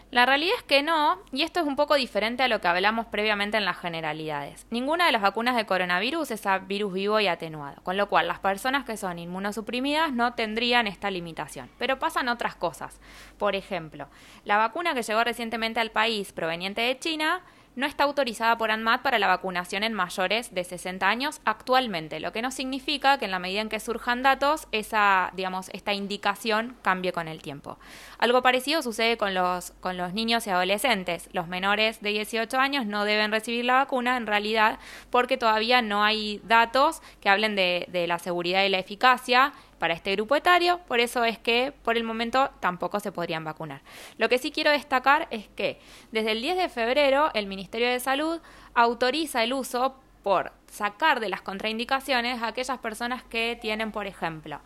La 0.10 0.26
realidad 0.26 0.56
es 0.58 0.64
que 0.64 0.84
no, 0.84 1.20
y 1.34 1.42
esto 1.42 1.60
es 1.60 1.66
un 1.66 1.76
poco 1.76 1.96
diferente 1.96 2.42
a 2.42 2.48
lo 2.48 2.62
que 2.62 2.70
hablamos 2.70 3.08
previamente 3.08 3.58
en 3.58 3.66
las 3.66 3.78
generalidades. 3.78 4.66
Ninguna 4.72 5.06
de 5.06 5.12
las 5.12 5.22
vacunas 5.22 5.58
de 5.58 5.66
coronavirus 5.66 6.32
es 6.32 6.46
a 6.46 6.60
virus 6.60 6.94
vivo 6.94 7.20
y 7.20 7.28
atenuado, 7.28 7.84
con 7.84 7.98
lo 7.98 8.08
cual 8.08 8.30
las 8.30 8.40
personas 8.40 8.86
que 8.86 8.96
son 8.96 9.20
inmunosuprimidas 9.20 10.14
no 10.14 10.34
tendrían 10.34 10.88
esta 10.88 11.12
limitación. 11.12 11.70
Pero 11.78 12.00
pasan 12.00 12.30
otras 12.30 12.56
cosas. 12.56 13.02
Por 13.38 13.56
ejemplo, 13.56 14.08
la 14.46 14.56
vacuna 14.56 14.94
que 14.94 15.04
llegó 15.04 15.26
recientemente 15.26 15.82
al 15.82 15.92
país 15.92 16.32
proveniente 16.32 16.80
de 16.80 16.98
China 16.98 17.42
no 17.78 17.86
está 17.86 18.06
autorizada 18.06 18.58
por 18.58 18.72
ANMAT 18.72 19.04
para 19.04 19.20
la 19.20 19.28
vacunación 19.28 19.84
en 19.84 19.94
mayores 19.94 20.54
de 20.54 20.64
60 20.64 21.08
años 21.08 21.42
actualmente, 21.46 22.20
lo 22.20 22.32
que 22.32 22.42
no 22.42 22.50
significa 22.50 23.20
que 23.20 23.26
en 23.26 23.32
la 23.32 23.38
medida 23.38 23.62
en 23.62 23.70
que 23.70 23.80
surjan 23.80 24.24
datos, 24.24 24.68
esa, 24.72 25.32
digamos, 25.36 25.70
esta 25.74 25.94
indicación 25.94 26.76
cambie 26.82 27.14
con 27.14 27.28
el 27.28 27.40
tiempo. 27.44 27.78
Algo 28.18 28.42
parecido 28.42 28.82
sucede 28.82 29.16
con 29.16 29.36
los, 29.36 29.72
con 29.80 29.96
los 29.96 30.14
niños 30.14 30.48
y 30.48 30.50
adolescentes. 30.50 31.30
Los 31.34 31.48
menores 31.48 32.02
de 32.02 32.10
18 32.10 32.58
años 32.58 32.88
no 32.88 33.06
deben 33.06 33.32
recibir 33.32 33.64
la 33.64 33.76
vacuna 33.76 34.18
en 34.18 34.26
realidad 34.26 34.80
porque 35.12 35.38
todavía 35.38 35.84
no 35.84 36.04
hay 36.04 36.42
datos 36.46 37.04
que 37.22 37.30
hablen 37.30 37.56
de, 37.56 37.86
de 37.90 38.08
la 38.08 38.18
seguridad 38.18 38.64
y 38.64 38.70
la 38.70 38.80
eficacia 38.80 39.54
para 39.80 39.94
este 39.94 40.14
grupo 40.14 40.36
etario, 40.36 40.80
por 40.88 41.00
eso 41.00 41.24
es 41.24 41.38
que 41.38 41.74
por 41.84 41.98
el 41.98 42.04
momento 42.04 42.50
tampoco 42.60 43.00
se 43.00 43.12
podrían 43.12 43.44
vacunar. 43.44 43.82
Lo 44.18 44.30
que 44.30 44.38
sí 44.38 44.52
quiero 44.52 44.72
destacar 44.72 45.28
es 45.32 45.48
que 45.50 45.80
desde 46.12 46.32
el 46.32 46.42
10 46.42 46.58
de 46.58 46.70
febrero 46.70 47.30
el 47.34 47.48
Ministerio 47.48 47.90
de 47.90 48.00
Salud 48.00 48.42
autoriza 48.74 49.44
el 49.44 49.54
uso 49.54 50.00
por 50.28 50.52
sacar 50.70 51.22
de 51.22 51.30
las 51.30 51.42
contraindicaciones 51.42 52.44
a 52.44 52.48
aquellas 52.48 52.80
personas 52.80 53.24
que 53.24 53.58
tienen, 53.62 53.94
por 53.94 54.08
ejemplo, 54.08 54.60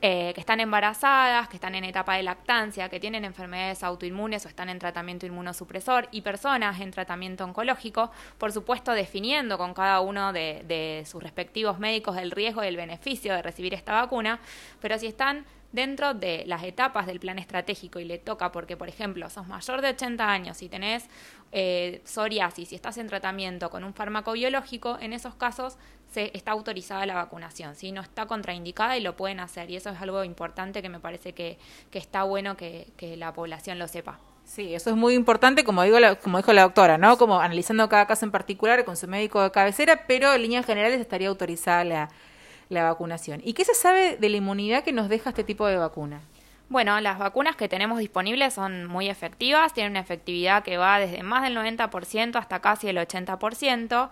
eh, 0.00 0.30
que 0.32 0.40
están 0.40 0.60
embarazadas, 0.60 1.48
que 1.48 1.56
están 1.56 1.74
en 1.74 1.82
etapa 1.82 2.14
de 2.14 2.22
lactancia, 2.22 2.88
que 2.88 3.00
tienen 3.00 3.24
enfermedades 3.24 3.82
autoinmunes 3.82 4.46
o 4.46 4.48
están 4.48 4.68
en 4.68 4.78
tratamiento 4.78 5.26
inmunosupresor 5.26 6.06
y 6.12 6.20
personas 6.20 6.80
en 6.80 6.92
tratamiento 6.92 7.42
oncológico, 7.42 8.12
por 8.38 8.52
supuesto 8.52 8.92
definiendo 8.92 9.58
con 9.58 9.74
cada 9.74 9.98
uno 10.02 10.32
de, 10.32 10.62
de 10.68 11.02
sus 11.04 11.20
respectivos 11.20 11.80
médicos 11.80 12.16
el 12.16 12.30
riesgo 12.30 12.62
y 12.62 12.68
el 12.68 12.76
beneficio 12.76 13.34
de 13.34 13.42
recibir 13.42 13.74
esta 13.74 13.94
vacuna, 13.94 14.38
pero 14.80 15.00
si 15.00 15.08
están 15.08 15.44
dentro 15.72 16.14
de 16.14 16.44
las 16.46 16.62
etapas 16.62 17.06
del 17.06 17.20
plan 17.20 17.38
estratégico 17.38 18.00
y 18.00 18.04
le 18.04 18.18
toca 18.18 18.52
porque, 18.52 18.76
por 18.76 18.88
ejemplo, 18.88 19.28
sos 19.28 19.46
mayor 19.46 19.80
de 19.82 19.90
80 19.90 20.30
años 20.30 20.62
y 20.62 20.68
tenés 20.68 21.08
eh, 21.52 22.00
psoriasis 22.04 22.72
y 22.72 22.74
estás 22.74 22.98
en 22.98 23.06
tratamiento 23.06 23.70
con 23.70 23.84
un 23.84 23.92
fármaco 23.92 24.32
biológico, 24.32 24.98
en 25.00 25.12
esos 25.12 25.34
casos 25.34 25.76
se 26.10 26.30
está 26.34 26.52
autorizada 26.52 27.04
la 27.04 27.14
vacunación, 27.14 27.74
¿sí? 27.74 27.92
no 27.92 28.00
está 28.00 28.26
contraindicada 28.26 28.96
y 28.96 29.02
lo 29.02 29.16
pueden 29.16 29.40
hacer. 29.40 29.70
Y 29.70 29.76
eso 29.76 29.90
es 29.90 30.00
algo 30.00 30.24
importante 30.24 30.80
que 30.80 30.88
me 30.88 31.00
parece 31.00 31.34
que, 31.34 31.58
que 31.90 31.98
está 31.98 32.22
bueno 32.22 32.56
que, 32.56 32.88
que 32.96 33.16
la 33.16 33.32
población 33.34 33.78
lo 33.78 33.88
sepa. 33.88 34.18
Sí, 34.44 34.74
eso 34.74 34.88
es 34.88 34.96
muy 34.96 35.12
importante, 35.12 35.62
como 35.62 35.82
digo, 35.82 35.98
como 36.22 36.38
dijo 36.38 36.54
la 36.54 36.62
doctora, 36.62 36.96
¿no? 36.96 37.18
Como 37.18 37.38
analizando 37.38 37.86
cada 37.90 38.06
caso 38.06 38.24
en 38.24 38.30
particular 38.30 38.86
con 38.86 38.96
su 38.96 39.06
médico 39.06 39.42
de 39.42 39.50
cabecera, 39.50 40.06
pero 40.06 40.32
en 40.32 40.40
líneas 40.40 40.64
generales 40.64 40.98
estaría 41.00 41.28
autorizada 41.28 41.84
la, 41.84 42.08
la 42.68 42.84
vacunación. 42.84 43.40
¿Y 43.44 43.54
qué 43.54 43.64
se 43.64 43.74
sabe 43.74 44.16
de 44.16 44.28
la 44.28 44.36
inmunidad 44.36 44.84
que 44.84 44.92
nos 44.92 45.08
deja 45.08 45.30
este 45.30 45.44
tipo 45.44 45.66
de 45.66 45.76
vacuna? 45.76 46.20
Bueno, 46.68 47.00
las 47.00 47.18
vacunas 47.18 47.56
que 47.56 47.68
tenemos 47.68 47.98
disponibles 47.98 48.52
son 48.52 48.86
muy 48.86 49.08
efectivas, 49.08 49.72
tienen 49.72 49.92
una 49.92 50.00
efectividad 50.00 50.62
que 50.62 50.76
va 50.76 50.98
desde 50.98 51.22
más 51.22 51.42
del 51.42 51.56
90% 51.56 52.36
hasta 52.36 52.60
casi 52.60 52.88
el 52.88 52.98
80% 52.98 54.10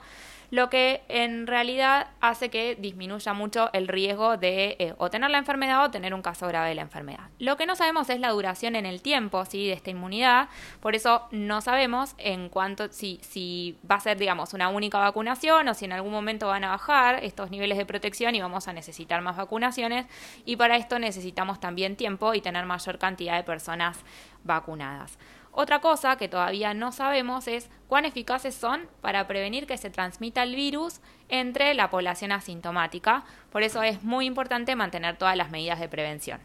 lo 0.51 0.71
que 0.71 1.03
en 1.09 1.47
realidad 1.47 2.09
hace 2.21 2.51
que 2.51 2.77
disminuya 2.77 3.33
mucho 3.33 3.71
el 3.73 3.89
riesgo 3.89 4.37
de 4.37 4.77
eh, 4.79 4.95
o 4.99 5.11
tener 5.11 5.31
la 5.31 5.39
enfermedad 5.39 5.85
o 5.85 5.91
tener 5.91 6.15
un 6.15 6.23
caso 6.23 6.47
grave 6.47 6.71
de 6.71 6.75
la 6.75 6.83
enfermedad. 6.83 7.29
Lo 7.39 7.57
que 7.57 7.67
no 7.67 7.77
sabemos 7.77 8.09
es 8.11 8.21
la 8.21 8.31
duración 8.31 8.77
en 8.77 8.87
el 8.87 9.03
tiempo 9.03 9.45
¿sí? 9.45 9.67
de 9.67 9.73
esta 9.73 9.91
inmunidad, 9.91 10.49
por 10.81 10.95
eso 10.95 11.23
no 11.31 11.61
sabemos 11.61 12.15
en 12.19 12.49
cuánto, 12.49 12.89
si, 12.93 13.21
si 13.23 13.79
va 13.91 13.97
a 13.97 14.01
ser, 14.01 14.19
digamos, 14.19 14.55
una 14.55 14.69
única 14.69 14.99
vacunación 14.99 15.69
o 15.69 15.75
si 15.75 15.85
en 15.85 15.93
algún 15.93 16.13
momento 16.13 16.49
van 16.49 16.65
a 16.65 16.69
bajar 16.69 17.25
estos 17.25 17.51
niveles 17.51 17.79
de 17.79 17.87
protección 17.87 18.35
y 18.35 18.41
vamos 18.41 18.69
a 18.69 18.73
necesitar 18.73 19.21
más 19.23 19.37
vacunaciones 19.37 20.07
y 20.45 20.57
para 20.57 20.77
esto 20.77 20.99
necesitamos 20.99 21.61
también 21.61 21.97
tiempo 21.97 22.35
y 22.35 22.41
tener 22.41 22.67
mayor 22.67 22.99
cantidad 22.99 23.37
de 23.37 23.43
personas 23.43 23.99
vacunadas. 24.45 25.19
Otra 25.59 25.81
cosa 25.81 26.17
que 26.17 26.29
todavía 26.29 26.75
no 26.75 26.93
sabemos 26.93 27.49
es 27.49 27.71
cuán 27.89 28.05
eficaces 28.05 28.55
son 28.55 28.91
para 29.01 29.27
prevenir 29.27 29.67
que 29.67 29.79
se 29.79 29.89
transmita 29.89 30.43
el 30.43 30.55
virus 30.55 31.01
entre 31.31 31.73
la 31.73 31.89
población 31.89 32.31
asintomática. 32.31 33.25
Por 33.51 33.63
eso 33.63 33.83
es 33.83 34.03
muy 34.03 34.27
importante 34.27 34.77
mantener 34.77 35.17
todas 35.17 35.35
las 35.35 35.51
medidas 35.51 35.81
de 35.81 35.89
prevención. 35.89 36.41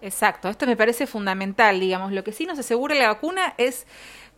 Exacto, 0.00 0.48
esto 0.48 0.66
me 0.66 0.78
parece 0.78 1.06
fundamental, 1.06 1.78
digamos. 1.78 2.12
Lo 2.12 2.24
que 2.24 2.32
sí 2.32 2.46
nos 2.46 2.58
asegura 2.58 2.94
la 2.94 3.08
vacuna 3.08 3.52
es 3.58 3.86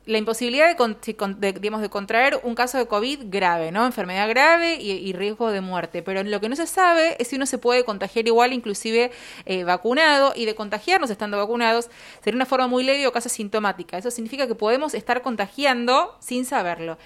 la 0.07 0.19
imposibilidad 0.19 0.77
de, 0.77 1.53
digamos, 1.55 1.83
de 1.83 1.91
contraer 1.91 2.39
un 2.45 2.55
caso 2.55 2.79
de 2.79 2.87
COVID 2.87 3.25
grave, 3.25 3.73
¿no? 3.73 3.85
Enfermedad 3.85 4.29
grave 4.29 4.77
y, 4.77 5.13
riesgo 5.13 5.51
de 5.51 5.61
muerte. 5.61 6.03
Pero 6.03 6.23
lo 6.23 6.41
que 6.41 6.49
no 6.49 6.55
se 6.55 6.67
sabe 6.69 7.17
es 7.19 7.29
si 7.29 7.37
uno 7.37 7.45
se 7.45 7.59
puede 7.59 7.85
contagiar 7.85 8.27
igual, 8.27 8.53
inclusive 8.53 9.11
eh, 9.47 9.65
vacunado, 9.65 10.33
y 10.37 10.45
de 10.45 10.55
contagiarnos 10.55 11.11
estando 11.11 11.37
vacunados 11.37 11.91
sería 12.23 12.37
una 12.37 12.47
forma 12.47 12.69
muy 12.69 12.85
leve 12.85 13.07
o 13.09 13.13
casi 13.13 13.29
sintomática. 13.29 13.99
Eso 13.99 14.13
significa 14.13 14.47
que 14.47 14.55
podemos 14.55 14.95
estar 14.95 15.23
contagiando 15.23 16.17
sin 16.21 16.45
saberlo. 16.45 16.99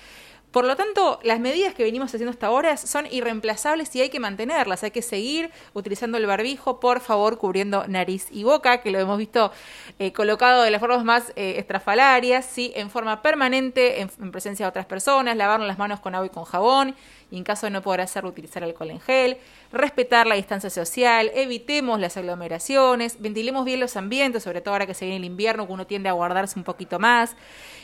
Por 0.50 0.64
lo 0.64 0.74
tanto, 0.74 1.20
las 1.22 1.38
medidas 1.38 1.74
que 1.74 1.84
venimos 1.84 2.12
haciendo 2.12 2.30
hasta 2.30 2.48
ahora 2.48 2.76
son 2.76 3.06
irreemplazables 3.06 3.94
y 3.94 4.00
hay 4.00 4.10
que 4.10 4.18
mantenerlas. 4.18 4.82
Hay 4.82 4.90
que 4.90 5.02
seguir 5.02 5.50
utilizando 5.74 6.18
el 6.18 6.26
barbijo, 6.26 6.80
por 6.80 7.00
favor, 7.00 7.38
cubriendo 7.38 7.86
nariz 7.86 8.26
y 8.32 8.42
boca, 8.42 8.80
que 8.80 8.90
lo 8.90 8.98
hemos 8.98 9.16
visto 9.16 9.52
eh, 10.00 10.12
colocado 10.12 10.62
de 10.62 10.72
las 10.72 10.80
formas 10.80 11.04
más 11.04 11.32
eh, 11.36 11.54
estrafalarias, 11.58 12.46
¿sí? 12.46 12.72
en 12.74 12.90
forma 12.90 13.22
permanente, 13.22 14.00
en, 14.00 14.10
en 14.20 14.32
presencia 14.32 14.66
de 14.66 14.70
otras 14.70 14.86
personas, 14.86 15.36
lavarnos 15.36 15.68
las 15.68 15.78
manos 15.78 16.00
con 16.00 16.16
agua 16.16 16.26
y 16.26 16.30
con 16.30 16.44
jabón 16.44 16.96
y 17.30 17.36
en 17.36 17.44
caso 17.44 17.66
de 17.66 17.70
no 17.70 17.82
poder 17.82 18.00
hacerlo, 18.00 18.30
utilizar 18.30 18.64
alcohol 18.64 18.90
en 18.90 19.00
gel, 19.00 19.38
respetar 19.72 20.26
la 20.26 20.34
distancia 20.34 20.70
social, 20.70 21.30
evitemos 21.34 22.00
las 22.00 22.16
aglomeraciones, 22.16 23.20
ventilemos 23.20 23.64
bien 23.64 23.80
los 23.80 23.96
ambientes, 23.96 24.42
sobre 24.42 24.60
todo 24.60 24.74
ahora 24.74 24.86
que 24.86 24.94
se 24.94 25.04
viene 25.04 25.18
el 25.18 25.24
invierno, 25.24 25.66
que 25.66 25.72
uno 25.72 25.86
tiende 25.86 26.08
a 26.08 26.12
guardarse 26.12 26.58
un 26.58 26.64
poquito 26.64 26.98
más, 26.98 27.36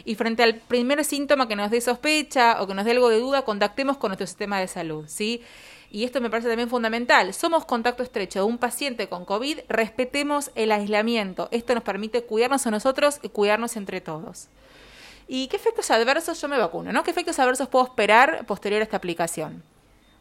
y 0.05 0.14
frente 0.14 0.43
al 0.43 0.57
primer 0.57 1.05
síntoma 1.05 1.49
que 1.49 1.57
nos 1.57 1.71
dé 1.71 1.81
sospecha 1.81 2.61
o 2.61 2.66
que 2.66 2.75
nos 2.75 2.85
dé 2.85 2.93
algo 2.93 3.09
de 3.09 3.19
duda, 3.19 3.43
contactemos 3.43 3.97
con 3.97 4.11
nuestro 4.11 4.26
sistema 4.26 4.59
de 4.59 4.69
salud, 4.69 5.05
¿sí? 5.09 5.43
y 5.90 6.05
esto 6.05 6.21
me 6.21 6.31
parece 6.31 6.49
también 6.49 6.69
fundamental, 6.69 7.33
somos 7.33 7.64
contacto 7.64 8.02
estrecho 8.02 8.40
de 8.40 8.45
un 8.45 8.59
paciente 8.59 9.09
con 9.09 9.25
COVID, 9.25 9.61
respetemos 9.69 10.50
el 10.55 10.73
aislamiento. 10.73 11.49
Esto 11.52 11.75
nos 11.75 11.85
permite 11.85 12.23
cuidarnos 12.23 12.66
a 12.66 12.71
nosotros 12.71 13.19
y 13.23 13.28
cuidarnos 13.28 13.76
entre 13.76 14.00
todos. 14.00 14.49
¿Y 15.28 15.49
qué 15.49 15.57
efectos 15.57 15.90
adversos 15.90 16.40
yo 16.40 16.49
me 16.49 16.59
vacuno? 16.59 16.93
¿no? 16.93 17.02
¿Qué 17.02 17.11
efectos 17.11 17.38
adversos 17.38 17.69
puedo 17.69 17.85
esperar 17.85 18.45
posterior 18.47 18.81
a 18.81 18.85
esta 18.85 18.97
aplicación? 18.97 19.62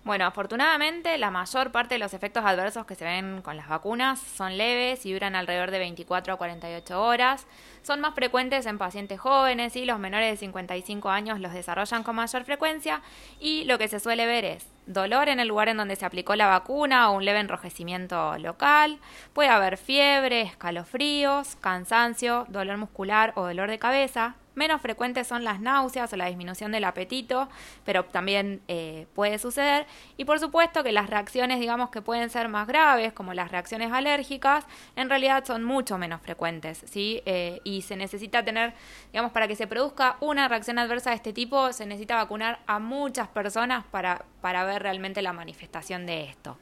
Bueno, 0.05 0.27
afortunadamente 0.27 1.17
la 1.17 1.31
mayor 1.31 1.71
parte 1.71 1.95
de 1.95 1.99
los 1.99 2.13
efectos 2.13 2.45
adversos 2.45 2.85
que 2.85 2.93
se 2.93 3.03
ven 3.03 3.41
con 3.41 3.57
las 3.57 3.67
vacunas 3.67 4.19
son 4.19 4.55
leves 4.55 5.03
y 5.07 5.11
duran 5.11 5.35
alrededor 5.35 5.71
de 5.71 5.79
24 5.79 6.35
a 6.35 6.37
48 6.37 7.01
horas. 7.01 7.47
Son 7.85 8.01
más 8.01 8.15
frecuentes 8.15 8.65
en 8.65 8.79
pacientes 8.79 9.19
jóvenes 9.19 9.75
y 9.75 9.85
los 9.85 9.99
menores 9.99 10.31
de 10.31 10.37
55 10.37 11.07
años 11.07 11.39
los 11.39 11.53
desarrollan 11.53 12.01
con 12.01 12.15
mayor 12.15 12.43
frecuencia 12.43 13.03
y 13.39 13.63
lo 13.65 13.77
que 13.77 13.87
se 13.87 13.99
suele 13.99 14.25
ver 14.25 14.43
es 14.43 14.65
dolor 14.87 15.29
en 15.29 15.39
el 15.39 15.47
lugar 15.47 15.69
en 15.69 15.77
donde 15.77 15.95
se 15.95 16.03
aplicó 16.03 16.35
la 16.35 16.47
vacuna 16.47 17.11
o 17.11 17.17
un 17.17 17.25
leve 17.25 17.41
enrojecimiento 17.41 18.39
local. 18.39 18.97
Puede 19.33 19.49
haber 19.49 19.77
fiebre, 19.77 20.41
escalofríos, 20.41 21.57
cansancio, 21.57 22.47
dolor 22.49 22.77
muscular 22.77 23.33
o 23.35 23.45
dolor 23.45 23.69
de 23.69 23.77
cabeza 23.77 24.35
Menos 24.55 24.81
frecuentes 24.81 25.27
son 25.27 25.43
las 25.43 25.59
náuseas 25.59 26.11
o 26.13 26.15
la 26.15 26.27
disminución 26.27 26.71
del 26.71 26.85
apetito, 26.85 27.49
pero 27.83 28.05
también 28.05 28.61
eh, 28.69 29.05
puede 29.13 29.37
suceder. 29.37 29.85
Y 30.15 30.23
por 30.23 30.39
supuesto 30.39 30.81
que 30.81 30.93
las 30.93 31.09
reacciones, 31.09 31.59
digamos, 31.59 31.89
que 31.89 32.01
pueden 32.01 32.29
ser 32.29 32.47
más 32.47 32.65
graves, 32.65 33.11
como 33.11 33.33
las 33.33 33.51
reacciones 33.51 33.91
alérgicas, 33.91 34.65
en 34.95 35.09
realidad 35.09 35.43
son 35.45 35.65
mucho 35.65 35.97
menos 35.97 36.21
frecuentes, 36.21 36.85
¿sí? 36.89 37.21
Eh, 37.25 37.59
y 37.65 37.74
se 37.81 37.95
necesita 37.95 38.43
tener, 38.43 38.73
digamos, 39.11 39.31
para 39.31 39.47
que 39.47 39.55
se 39.55 39.67
produzca 39.67 40.17
una 40.19 40.47
reacción 40.47 40.79
adversa 40.79 41.09
de 41.11 41.17
este 41.17 41.33
tipo, 41.33 41.73
se 41.73 41.85
necesita 41.85 42.15
vacunar 42.15 42.59
a 42.67 42.79
muchas 42.79 43.27
personas 43.27 43.85
para, 43.85 44.25
para 44.41 44.63
ver 44.65 44.83
realmente 44.83 45.21
la 45.21 45.33
manifestación 45.33 46.05
de 46.05 46.23
esto. 46.23 46.57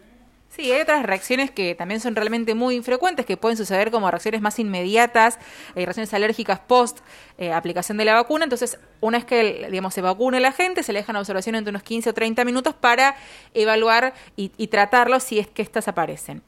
Sí, 0.55 0.71
hay 0.71 0.81
otras 0.81 1.03
reacciones 1.03 1.49
que 1.49 1.73
también 1.73 1.99
son 1.99 2.15
realmente 2.15 2.53
muy 2.53 2.75
infrecuentes, 2.75 3.25
que 3.25 3.37
pueden 3.37 3.57
suceder 3.57 3.89
como 3.89 4.11
reacciones 4.11 4.39
más 4.39 4.59
inmediatas, 4.59 5.39
eh, 5.73 5.83
reacciones 5.83 6.13
alérgicas 6.13 6.59
post 6.59 6.99
eh, 7.39 7.51
aplicación 7.51 7.97
de 7.97 8.05
la 8.05 8.13
vacuna. 8.13 8.43
Entonces, 8.43 8.77
una 9.01 9.17
vez 9.17 9.25
que 9.25 9.67
digamos, 9.71 9.95
se 9.95 10.01
vacune 10.01 10.39
la 10.39 10.51
gente, 10.51 10.83
se 10.83 10.93
le 10.93 10.99
deja 10.99 11.11
en 11.11 11.15
observación 11.15 11.55
entre 11.55 11.71
unos 11.71 11.81
15 11.81 12.11
o 12.11 12.13
30 12.13 12.45
minutos 12.45 12.75
para 12.75 13.15
evaluar 13.55 14.13
y, 14.35 14.49
tratarlo 14.67 15.19
si 15.19 15.39
es 15.39 15.47
que 15.47 15.63
estas 15.63 15.87
aparecen. 15.87 16.43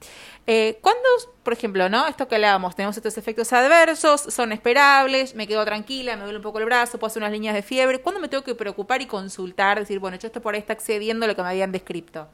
Eh, 0.45 0.77
¿Cuándo, 0.81 1.01
por 1.41 1.53
ejemplo, 1.53 1.89
no 1.89 2.05
esto 2.05 2.27
que 2.27 2.35
hablábamos, 2.35 2.75
tenemos 2.75 2.95
estos 2.97 3.17
efectos 3.17 3.53
adversos, 3.53 4.21
son 4.21 4.51
esperables, 4.51 5.33
me 5.33 5.47
quedo 5.47 5.65
tranquila, 5.65 6.15
me 6.15 6.25
duele 6.25 6.38
un 6.38 6.43
poco 6.43 6.59
el 6.59 6.65
brazo, 6.65 7.00
puedo 7.00 7.07
hacer 7.07 7.24
unas 7.24 7.31
líneas 7.31 7.55
de 7.55 7.63
fiebre? 7.63 8.01
¿Cuándo 8.01 8.21
me 8.21 8.27
tengo 8.27 8.43
que 8.43 8.53
preocupar 8.53 9.01
y 9.01 9.07
consultar, 9.07 9.79
decir, 9.79 9.97
bueno, 9.97 10.17
yo 10.17 10.27
esto 10.27 10.43
por 10.43 10.53
ahí 10.53 10.59
está 10.59 10.74
excediendo 10.74 11.25
lo 11.25 11.35
que 11.35 11.41
me 11.41 11.50
habían 11.50 11.71
descrito? 11.71 12.27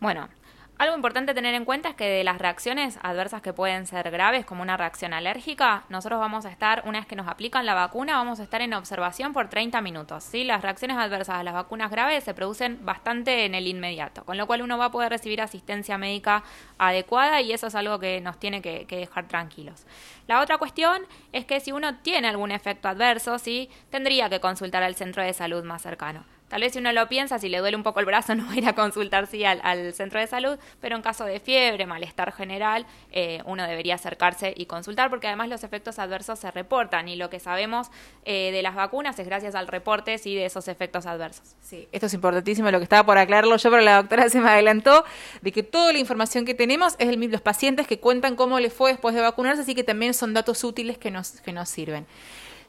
Bueno, 0.00 0.28
algo 0.76 0.96
importante 0.96 1.34
tener 1.34 1.54
en 1.54 1.64
cuenta 1.64 1.90
es 1.90 1.94
que 1.94 2.08
de 2.08 2.24
las 2.24 2.38
reacciones 2.38 2.98
adversas 3.00 3.40
que 3.42 3.52
pueden 3.52 3.86
ser 3.86 4.10
graves, 4.10 4.44
como 4.44 4.62
una 4.62 4.76
reacción 4.76 5.12
alérgica, 5.12 5.84
nosotros 5.88 6.18
vamos 6.18 6.46
a 6.46 6.50
estar, 6.50 6.82
una 6.84 6.98
vez 6.98 7.06
que 7.06 7.14
nos 7.14 7.28
aplican 7.28 7.64
la 7.64 7.74
vacuna, 7.74 8.16
vamos 8.16 8.40
a 8.40 8.42
estar 8.42 8.60
en 8.60 8.74
observación 8.74 9.32
por 9.32 9.48
30 9.48 9.80
minutos. 9.82 10.24
¿sí? 10.24 10.42
Las 10.42 10.62
reacciones 10.62 10.96
adversas 10.96 11.36
a 11.36 11.44
las 11.44 11.54
vacunas 11.54 11.92
graves 11.92 12.24
se 12.24 12.34
producen 12.34 12.84
bastante 12.84 13.44
en 13.44 13.54
el 13.54 13.68
inmediato, 13.68 14.24
con 14.24 14.36
lo 14.36 14.48
cual 14.48 14.62
uno 14.62 14.76
va 14.76 14.86
a 14.86 14.90
poder 14.90 15.10
recibir 15.10 15.40
asistencia 15.40 15.96
médica 15.96 16.42
adecuada 16.76 17.40
y 17.40 17.52
eso 17.52 17.68
es 17.68 17.74
algo 17.76 18.00
que 18.00 18.20
nos 18.20 18.40
tiene 18.40 18.60
que, 18.60 18.84
dejar 18.88 19.28
tranquilos. 19.28 19.86
La 20.26 20.40
otra 20.40 20.58
cuestión 20.58 21.02
es 21.32 21.44
que 21.44 21.60
si 21.60 21.70
uno 21.70 21.98
tiene 21.98 22.26
algún 22.26 22.50
efecto 22.50 22.88
adverso, 22.88 23.38
¿sí? 23.38 23.70
tendría 23.90 24.28
que 24.28 24.40
consultar 24.40 24.82
al 24.82 24.96
centro 24.96 25.22
de 25.22 25.32
salud 25.34 25.62
más 25.62 25.82
cercano. 25.82 26.24
Tal 26.48 26.60
vez 26.60 26.74
si 26.74 26.78
uno 26.78 26.92
lo 26.92 27.08
piensa, 27.08 27.38
si 27.38 27.48
le 27.48 27.58
duele 27.58 27.76
un 27.76 27.82
poco 27.82 28.00
el 28.00 28.06
brazo, 28.06 28.34
no 28.36 28.46
va 28.46 28.52
a 28.52 28.56
ir 28.56 28.66
a 28.66 28.74
consultar 28.74 29.26
sí, 29.26 29.44
al, 29.44 29.92
centro 29.94 30.20
de 30.20 30.26
salud, 30.26 30.58
pero 30.80 30.96
en 30.96 31.02
caso 31.02 31.24
de 31.24 31.40
fiebre, 31.40 31.86
malestar 31.86 32.32
general, 32.32 32.86
eh, 33.12 33.40
uno 33.44 33.66
debería 33.66 33.94
acercarse 33.94 34.54
y 34.56 34.66
consultar, 34.66 35.10
porque 35.10 35.26
además 35.26 35.48
los 35.48 35.64
efectos 35.64 35.98
adversos 35.98 36.38
se 36.38 36.50
reportan 36.50 37.08
y 37.08 37.16
lo 37.16 37.30
que 37.30 37.40
sabemos 37.40 37.88
eh, 38.24 38.50
de 38.52 38.62
las 38.62 38.74
vacunas 38.74 39.18
es 39.18 39.26
gracias 39.26 39.54
al 39.54 39.66
reporte 39.66 40.18
sí, 40.18 40.34
de 40.34 40.44
esos 40.44 40.68
efectos 40.68 41.06
adversos. 41.06 41.56
Sí, 41.60 41.88
esto 41.92 42.06
es 42.06 42.14
importantísimo, 42.14 42.70
lo 42.70 42.78
que 42.78 42.84
estaba 42.84 43.04
por 43.04 43.18
aclararlo 43.18 43.56
yo, 43.56 43.70
pero 43.70 43.82
la 43.82 43.96
doctora 43.96 44.28
se 44.28 44.40
me 44.40 44.50
adelantó 44.50 45.04
de 45.42 45.52
que 45.52 45.62
toda 45.62 45.92
la 45.92 45.98
información 45.98 46.44
que 46.44 46.54
tenemos 46.54 46.94
es 46.98 47.08
el, 47.08 47.20
los 47.30 47.40
pacientes 47.40 47.86
que 47.86 47.98
cuentan 47.98 48.36
cómo 48.36 48.60
les 48.60 48.72
fue 48.72 48.90
después 48.90 49.14
de 49.14 49.20
vacunarse, 49.20 49.62
así 49.62 49.74
que 49.74 49.84
también 49.84 50.14
son 50.14 50.34
datos 50.34 50.62
útiles 50.62 50.98
que 50.98 51.10
nos, 51.10 51.40
que 51.40 51.52
nos 51.52 51.68
sirven. 51.68 52.06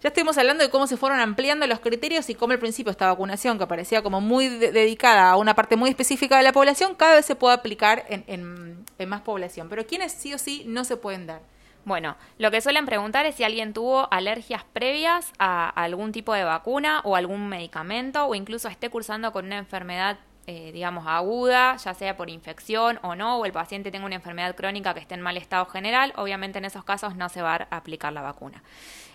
Ya 0.02 0.10
estuvimos 0.10 0.38
hablando 0.38 0.64
de 0.64 0.70
cómo 0.70 0.88
se 0.88 0.98
fueron 0.98 1.20
ampliando 1.20 1.66
los 1.68 1.80
criterios 1.80 2.30
y 2.30 2.36
cómo 2.36 2.54
al 2.54 2.60
principio 2.60 2.92
esta 2.92 3.08
vacunación, 3.08 3.58
que 3.58 3.68
parecía 3.68 4.02
como 4.02 4.22
muy 4.22 4.50
dedicada 4.50 5.32
a 5.32 5.38
una 5.38 5.56
parte 5.56 5.76
muy 5.76 5.90
específica 5.90 6.38
de 6.38 6.44
la 6.44 6.54
población, 6.54 6.96
cada 6.96 7.16
vez 7.16 7.26
se 7.26 7.36
puede 7.36 7.56
aplicar 7.56 8.06
en, 8.10 8.86
más 9.08 9.22
población. 9.22 9.70
Pero 9.70 9.86
¿quiénes 9.86 10.12
sí 10.12 10.34
o 10.34 10.38
sí 10.38 10.64
no 10.68 10.84
se 10.84 10.98
pueden 10.98 11.28
dar? 11.28 11.42
Bueno, 11.86 12.18
lo 12.40 12.50
que 12.50 12.62
suelen 12.62 12.86
preguntar 12.86 13.26
es 13.28 13.36
si 13.36 13.44
alguien 13.44 13.74
tuvo 13.74 14.12
alergias 14.12 14.64
previas 14.74 15.32
a 15.38 15.70
algún 15.70 16.12
tipo 16.12 16.34
de 16.34 16.44
vacuna 16.44 17.02
o 17.04 17.16
algún 17.16 17.48
medicamento 17.48 18.26
o 18.26 18.34
incluso 18.34 18.68
esté 18.68 18.90
cursando 18.90 19.32
con 19.32 19.46
una 19.46 19.60
enfermedad 19.60 20.18
eh, 20.48 20.72
digamos, 20.72 21.06
aguda, 21.08 21.76
ya 21.78 21.94
sea 21.94 22.16
por 22.16 22.30
infección 22.30 23.00
o 23.02 23.16
no, 23.16 23.38
o 23.38 23.46
el 23.46 23.52
paciente 23.52 23.92
tenga 23.92 24.06
una 24.06 24.16
enfermedad 24.16 24.56
crónica 24.56 24.94
que 24.94 25.00
esté 25.00 25.16
en 25.16 25.22
mal 25.22 25.38
estado 25.38 25.66
general, 25.66 26.14
obviamente 26.18 26.60
en 26.60 26.66
esos 26.66 26.84
casos 26.84 27.16
no 27.16 27.30
se 27.30 27.42
va 27.42 27.68
a 27.70 27.78
aplicar 27.78 28.14
la 28.14 28.22
vacuna. 28.22 28.62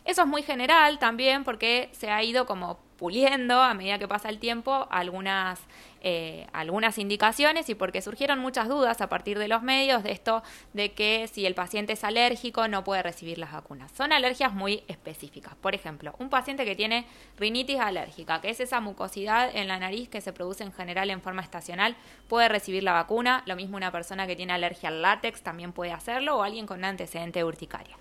Eso 0.05 0.23
es 0.23 0.29
muy 0.29 0.43
general 0.43 0.99
también 0.99 1.45
porque 1.45 1.89
se 1.93 2.11
ha 2.11 2.23
ido 2.23 2.47
como 2.47 2.81
puliendo 3.01 3.63
a 3.63 3.73
medida 3.73 3.99
que 3.99 4.07
pasa 4.07 4.29
el 4.29 4.39
tiempo 4.39 4.87
algunas, 4.91 5.59
eh, 6.03 6.47
algunas 6.53 6.99
indicaciones 6.99 7.71
y 7.71 7.75
porque 7.75 8.03
surgieron 8.03 8.39
muchas 8.41 8.69
dudas 8.69 9.01
a 9.01 9.09
partir 9.09 9.39
de 9.39 9.49
los 9.49 9.63
medios 9.63 10.03
de 10.03 10.13
esto 10.13 10.43
de 10.75 10.93
que 10.93 11.27
si 11.27 11.47
el 11.47 11.55
paciente 11.55 11.95
es 11.95 12.05
alérgico 12.05 12.69
no 12.69 12.85
puede 12.85 13.03
recibir 13.03 13.39
las 13.39 13.53
vacunas. 13.53 13.91
Son 13.93 14.13
alergias 14.13 14.53
muy 14.53 14.83
específicas. 14.87 15.55
Por 15.55 15.75
ejemplo, 15.75 16.15
un 16.19 16.29
paciente 16.29 16.67
que 16.67 16.77
tiene 16.77 17.07
rinitis 17.39 17.81
alérgica, 17.81 18.43
que 18.43 18.51
es 18.51 18.61
esa 18.61 18.83
mucosidad 18.83 19.51
en 19.57 19.67
la 19.67 19.79
nariz 19.79 20.11
que 20.11 20.21
se 20.21 20.35
produce 20.35 20.63
en 20.63 20.73
general 20.73 21.09
en 21.09 21.23
forma 21.23 21.41
estacional, 21.41 21.97
puede 22.29 22.51
recibir 22.51 22.83
la 22.83 22.93
vacuna. 22.93 23.43
Lo 23.47 23.57
mismo 23.57 23.79
una 23.79 23.91
persona 23.91 24.27
que 24.27 24.37
tiene 24.37 24.53
alergia 24.53 24.91
al 24.91 25.01
látex 25.01 25.43
también 25.43 25.73
puede 25.73 25.93
hacerlo 25.93 26.37
o 26.37 26.43
alguien 26.43 26.67
con 26.67 26.85
antecedente 26.85 27.43
urticaria. 27.45 27.97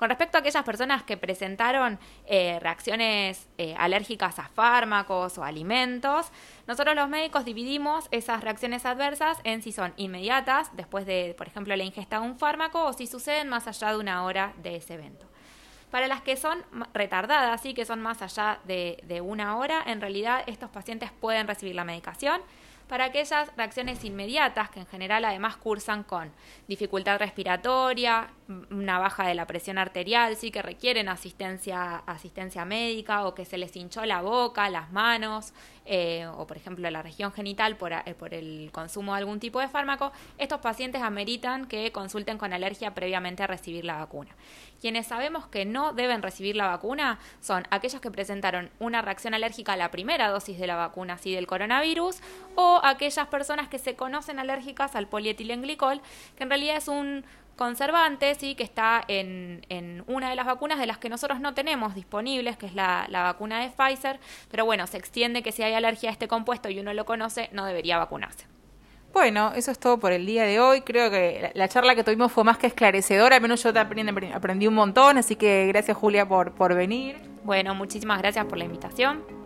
Con 0.00 0.08
respecto 0.08 0.38
a 0.38 0.40
aquellas 0.40 0.64
personas 0.64 1.02
que 1.02 1.18
presentaron 1.18 1.98
eh, 2.24 2.58
reacciones 2.58 3.46
eh, 3.58 3.74
alérgicas 3.76 4.38
a 4.38 4.48
fármacos 4.48 5.36
o 5.36 5.44
alimentos, 5.44 6.32
nosotros 6.66 6.96
los 6.96 7.10
médicos 7.10 7.44
dividimos 7.44 8.08
esas 8.10 8.42
reacciones 8.42 8.86
adversas 8.86 9.36
en 9.44 9.60
si 9.60 9.72
son 9.72 9.92
inmediatas, 9.98 10.74
después 10.74 11.04
de, 11.04 11.34
por 11.36 11.48
ejemplo, 11.48 11.76
la 11.76 11.84
ingesta 11.84 12.18
de 12.18 12.24
un 12.24 12.38
fármaco, 12.38 12.82
o 12.86 12.94
si 12.94 13.06
suceden 13.06 13.50
más 13.50 13.66
allá 13.66 13.90
de 13.90 13.98
una 13.98 14.24
hora 14.24 14.54
de 14.62 14.76
ese 14.76 14.94
evento. 14.94 15.26
Para 15.90 16.08
las 16.08 16.22
que 16.22 16.38
son 16.38 16.64
retardadas, 16.94 17.60
sí 17.60 17.74
que 17.74 17.84
son 17.84 18.00
más 18.00 18.22
allá 18.22 18.58
de, 18.64 19.04
de 19.06 19.20
una 19.20 19.58
hora, 19.58 19.82
en 19.84 20.00
realidad 20.00 20.44
estos 20.46 20.70
pacientes 20.70 21.10
pueden 21.12 21.46
recibir 21.46 21.74
la 21.74 21.84
medicación 21.84 22.40
para 22.90 23.04
aquellas 23.04 23.48
reacciones 23.56 24.04
inmediatas 24.04 24.68
que 24.68 24.80
en 24.80 24.86
general 24.86 25.24
además 25.24 25.56
cursan 25.56 26.02
con 26.02 26.32
dificultad 26.66 27.20
respiratoria, 27.20 28.30
una 28.68 28.98
baja 28.98 29.28
de 29.28 29.36
la 29.36 29.46
presión 29.46 29.78
arterial, 29.78 30.34
sí 30.34 30.50
que 30.50 30.60
requieren 30.60 31.08
asistencia, 31.08 31.98
asistencia 31.98 32.64
médica 32.64 33.26
o 33.26 33.32
que 33.32 33.44
se 33.44 33.58
les 33.58 33.76
hinchó 33.76 34.04
la 34.06 34.22
boca, 34.22 34.68
las 34.70 34.90
manos 34.90 35.52
eh, 35.86 36.26
o 36.36 36.46
por 36.46 36.56
ejemplo 36.56 36.88
la 36.90 37.02
región 37.02 37.32
genital 37.32 37.76
por, 37.76 37.92
eh, 37.92 38.14
por 38.18 38.34
el 38.34 38.70
consumo 38.72 39.12
de 39.12 39.18
algún 39.18 39.40
tipo 39.40 39.60
de 39.60 39.68
fármaco, 39.68 40.12
estos 40.38 40.60
pacientes 40.60 41.02
ameritan 41.02 41.66
que 41.66 41.90
consulten 41.92 42.38
con 42.38 42.52
alergia 42.52 42.94
previamente 42.94 43.42
a 43.42 43.46
recibir 43.46 43.84
la 43.84 43.96
vacuna. 43.98 44.30
Quienes 44.80 45.06
sabemos 45.06 45.46
que 45.46 45.64
no 45.64 45.92
deben 45.92 46.22
recibir 46.22 46.56
la 46.56 46.66
vacuna 46.66 47.18
son 47.40 47.64
aquellos 47.70 48.00
que 48.00 48.10
presentaron 48.10 48.70
una 48.78 49.02
reacción 49.02 49.34
alérgica 49.34 49.74
a 49.74 49.76
la 49.76 49.90
primera 49.90 50.28
dosis 50.28 50.58
de 50.58 50.66
la 50.66 50.76
vacuna, 50.76 51.14
así 51.14 51.34
del 51.34 51.46
coronavirus, 51.46 52.20
o 52.54 52.80
aquellas 52.82 53.26
personas 53.28 53.68
que 53.68 53.78
se 53.78 53.94
conocen 53.94 54.38
alérgicas 54.38 54.96
al 54.96 55.06
polietilenglicol, 55.06 56.00
que 56.36 56.42
en 56.44 56.48
realidad 56.48 56.76
es 56.76 56.88
un 56.88 57.24
conservante, 57.60 58.34
sí, 58.36 58.54
que 58.54 58.62
está 58.62 59.04
en, 59.06 59.66
en, 59.68 60.02
una 60.06 60.30
de 60.30 60.34
las 60.34 60.46
vacunas 60.46 60.78
de 60.78 60.86
las 60.86 60.96
que 60.96 61.10
nosotros 61.10 61.40
no 61.40 61.52
tenemos 61.52 61.94
disponibles, 61.94 62.56
que 62.56 62.64
es 62.64 62.74
la, 62.74 63.04
la, 63.10 63.22
vacuna 63.22 63.60
de 63.60 63.68
Pfizer, 63.68 64.18
pero 64.50 64.64
bueno, 64.64 64.86
se 64.86 64.96
extiende 64.96 65.42
que 65.42 65.52
si 65.52 65.62
hay 65.62 65.74
alergia 65.74 66.08
a 66.08 66.12
este 66.12 66.26
compuesto 66.26 66.70
y 66.70 66.80
uno 66.80 66.94
lo 66.94 67.04
conoce, 67.04 67.50
no 67.52 67.66
debería 67.66 67.98
vacunarse. 67.98 68.46
Bueno, 69.12 69.52
eso 69.54 69.70
es 69.72 69.78
todo 69.78 69.98
por 69.98 70.12
el 70.12 70.24
día 70.24 70.44
de 70.44 70.58
hoy. 70.58 70.80
Creo 70.80 71.10
que 71.10 71.50
la, 71.52 71.68
charla 71.68 71.94
que 71.94 72.02
tuvimos 72.02 72.32
fue 72.32 72.44
más 72.44 72.56
que 72.56 72.66
esclarecedora, 72.66 73.36
al 73.36 73.42
menos 73.42 73.62
yo 73.62 73.78
aprendí, 73.78 74.32
aprendí 74.32 74.66
un 74.66 74.74
montón, 74.74 75.18
así 75.18 75.36
que 75.36 75.66
gracias 75.66 75.98
Julia 75.98 76.26
por, 76.26 76.54
por 76.54 76.74
venir. 76.74 77.18
Bueno, 77.44 77.74
muchísimas 77.74 78.18
gracias 78.20 78.46
por 78.46 78.56
la 78.56 78.64
invitación. 78.64 79.39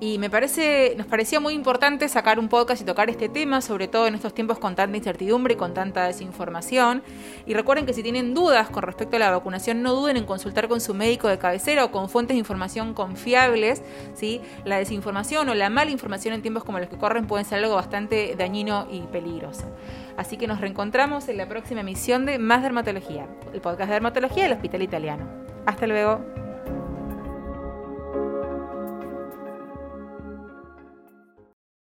Y 0.00 0.18
me 0.18 0.30
parece, 0.30 0.94
nos 0.96 1.08
parecía 1.08 1.40
muy 1.40 1.54
importante 1.54 2.08
sacar 2.08 2.38
un 2.38 2.48
podcast 2.48 2.80
y 2.82 2.84
tocar 2.84 3.10
este 3.10 3.28
tema, 3.28 3.60
sobre 3.60 3.88
todo 3.88 4.06
en 4.06 4.14
estos 4.14 4.32
tiempos 4.32 4.58
con 4.58 4.76
tanta 4.76 4.96
incertidumbre 4.96 5.54
y 5.54 5.56
con 5.56 5.74
tanta 5.74 6.06
desinformación. 6.06 7.02
Y 7.46 7.54
recuerden 7.54 7.84
que 7.84 7.92
si 7.92 8.04
tienen 8.04 8.32
dudas 8.32 8.70
con 8.70 8.84
respecto 8.84 9.16
a 9.16 9.18
la 9.18 9.30
vacunación, 9.32 9.82
no 9.82 9.94
duden 9.94 10.16
en 10.16 10.24
consultar 10.24 10.68
con 10.68 10.80
su 10.80 10.94
médico 10.94 11.26
de 11.26 11.38
cabecera 11.38 11.84
o 11.84 11.90
con 11.90 12.08
fuentes 12.08 12.36
de 12.36 12.38
información 12.38 12.94
confiables. 12.94 13.82
¿sí? 14.14 14.40
La 14.64 14.78
desinformación 14.78 15.48
o 15.48 15.54
la 15.54 15.68
mala 15.68 15.90
información 15.90 16.32
en 16.34 16.42
tiempos 16.42 16.62
como 16.62 16.78
los 16.78 16.88
que 16.88 16.96
corren 16.96 17.26
pueden 17.26 17.44
ser 17.44 17.58
algo 17.58 17.74
bastante 17.74 18.36
dañino 18.38 18.86
y 18.92 19.00
peligroso. 19.00 19.64
Así 20.16 20.36
que 20.36 20.46
nos 20.46 20.60
reencontramos 20.60 21.28
en 21.28 21.38
la 21.38 21.48
próxima 21.48 21.80
emisión 21.80 22.24
de 22.24 22.38
Más 22.38 22.62
Dermatología, 22.62 23.26
el 23.52 23.60
podcast 23.60 23.88
de 23.88 23.94
dermatología 23.94 24.44
del 24.44 24.52
Hospital 24.52 24.82
Italiano. 24.82 25.26
Hasta 25.66 25.88
luego. 25.88 26.47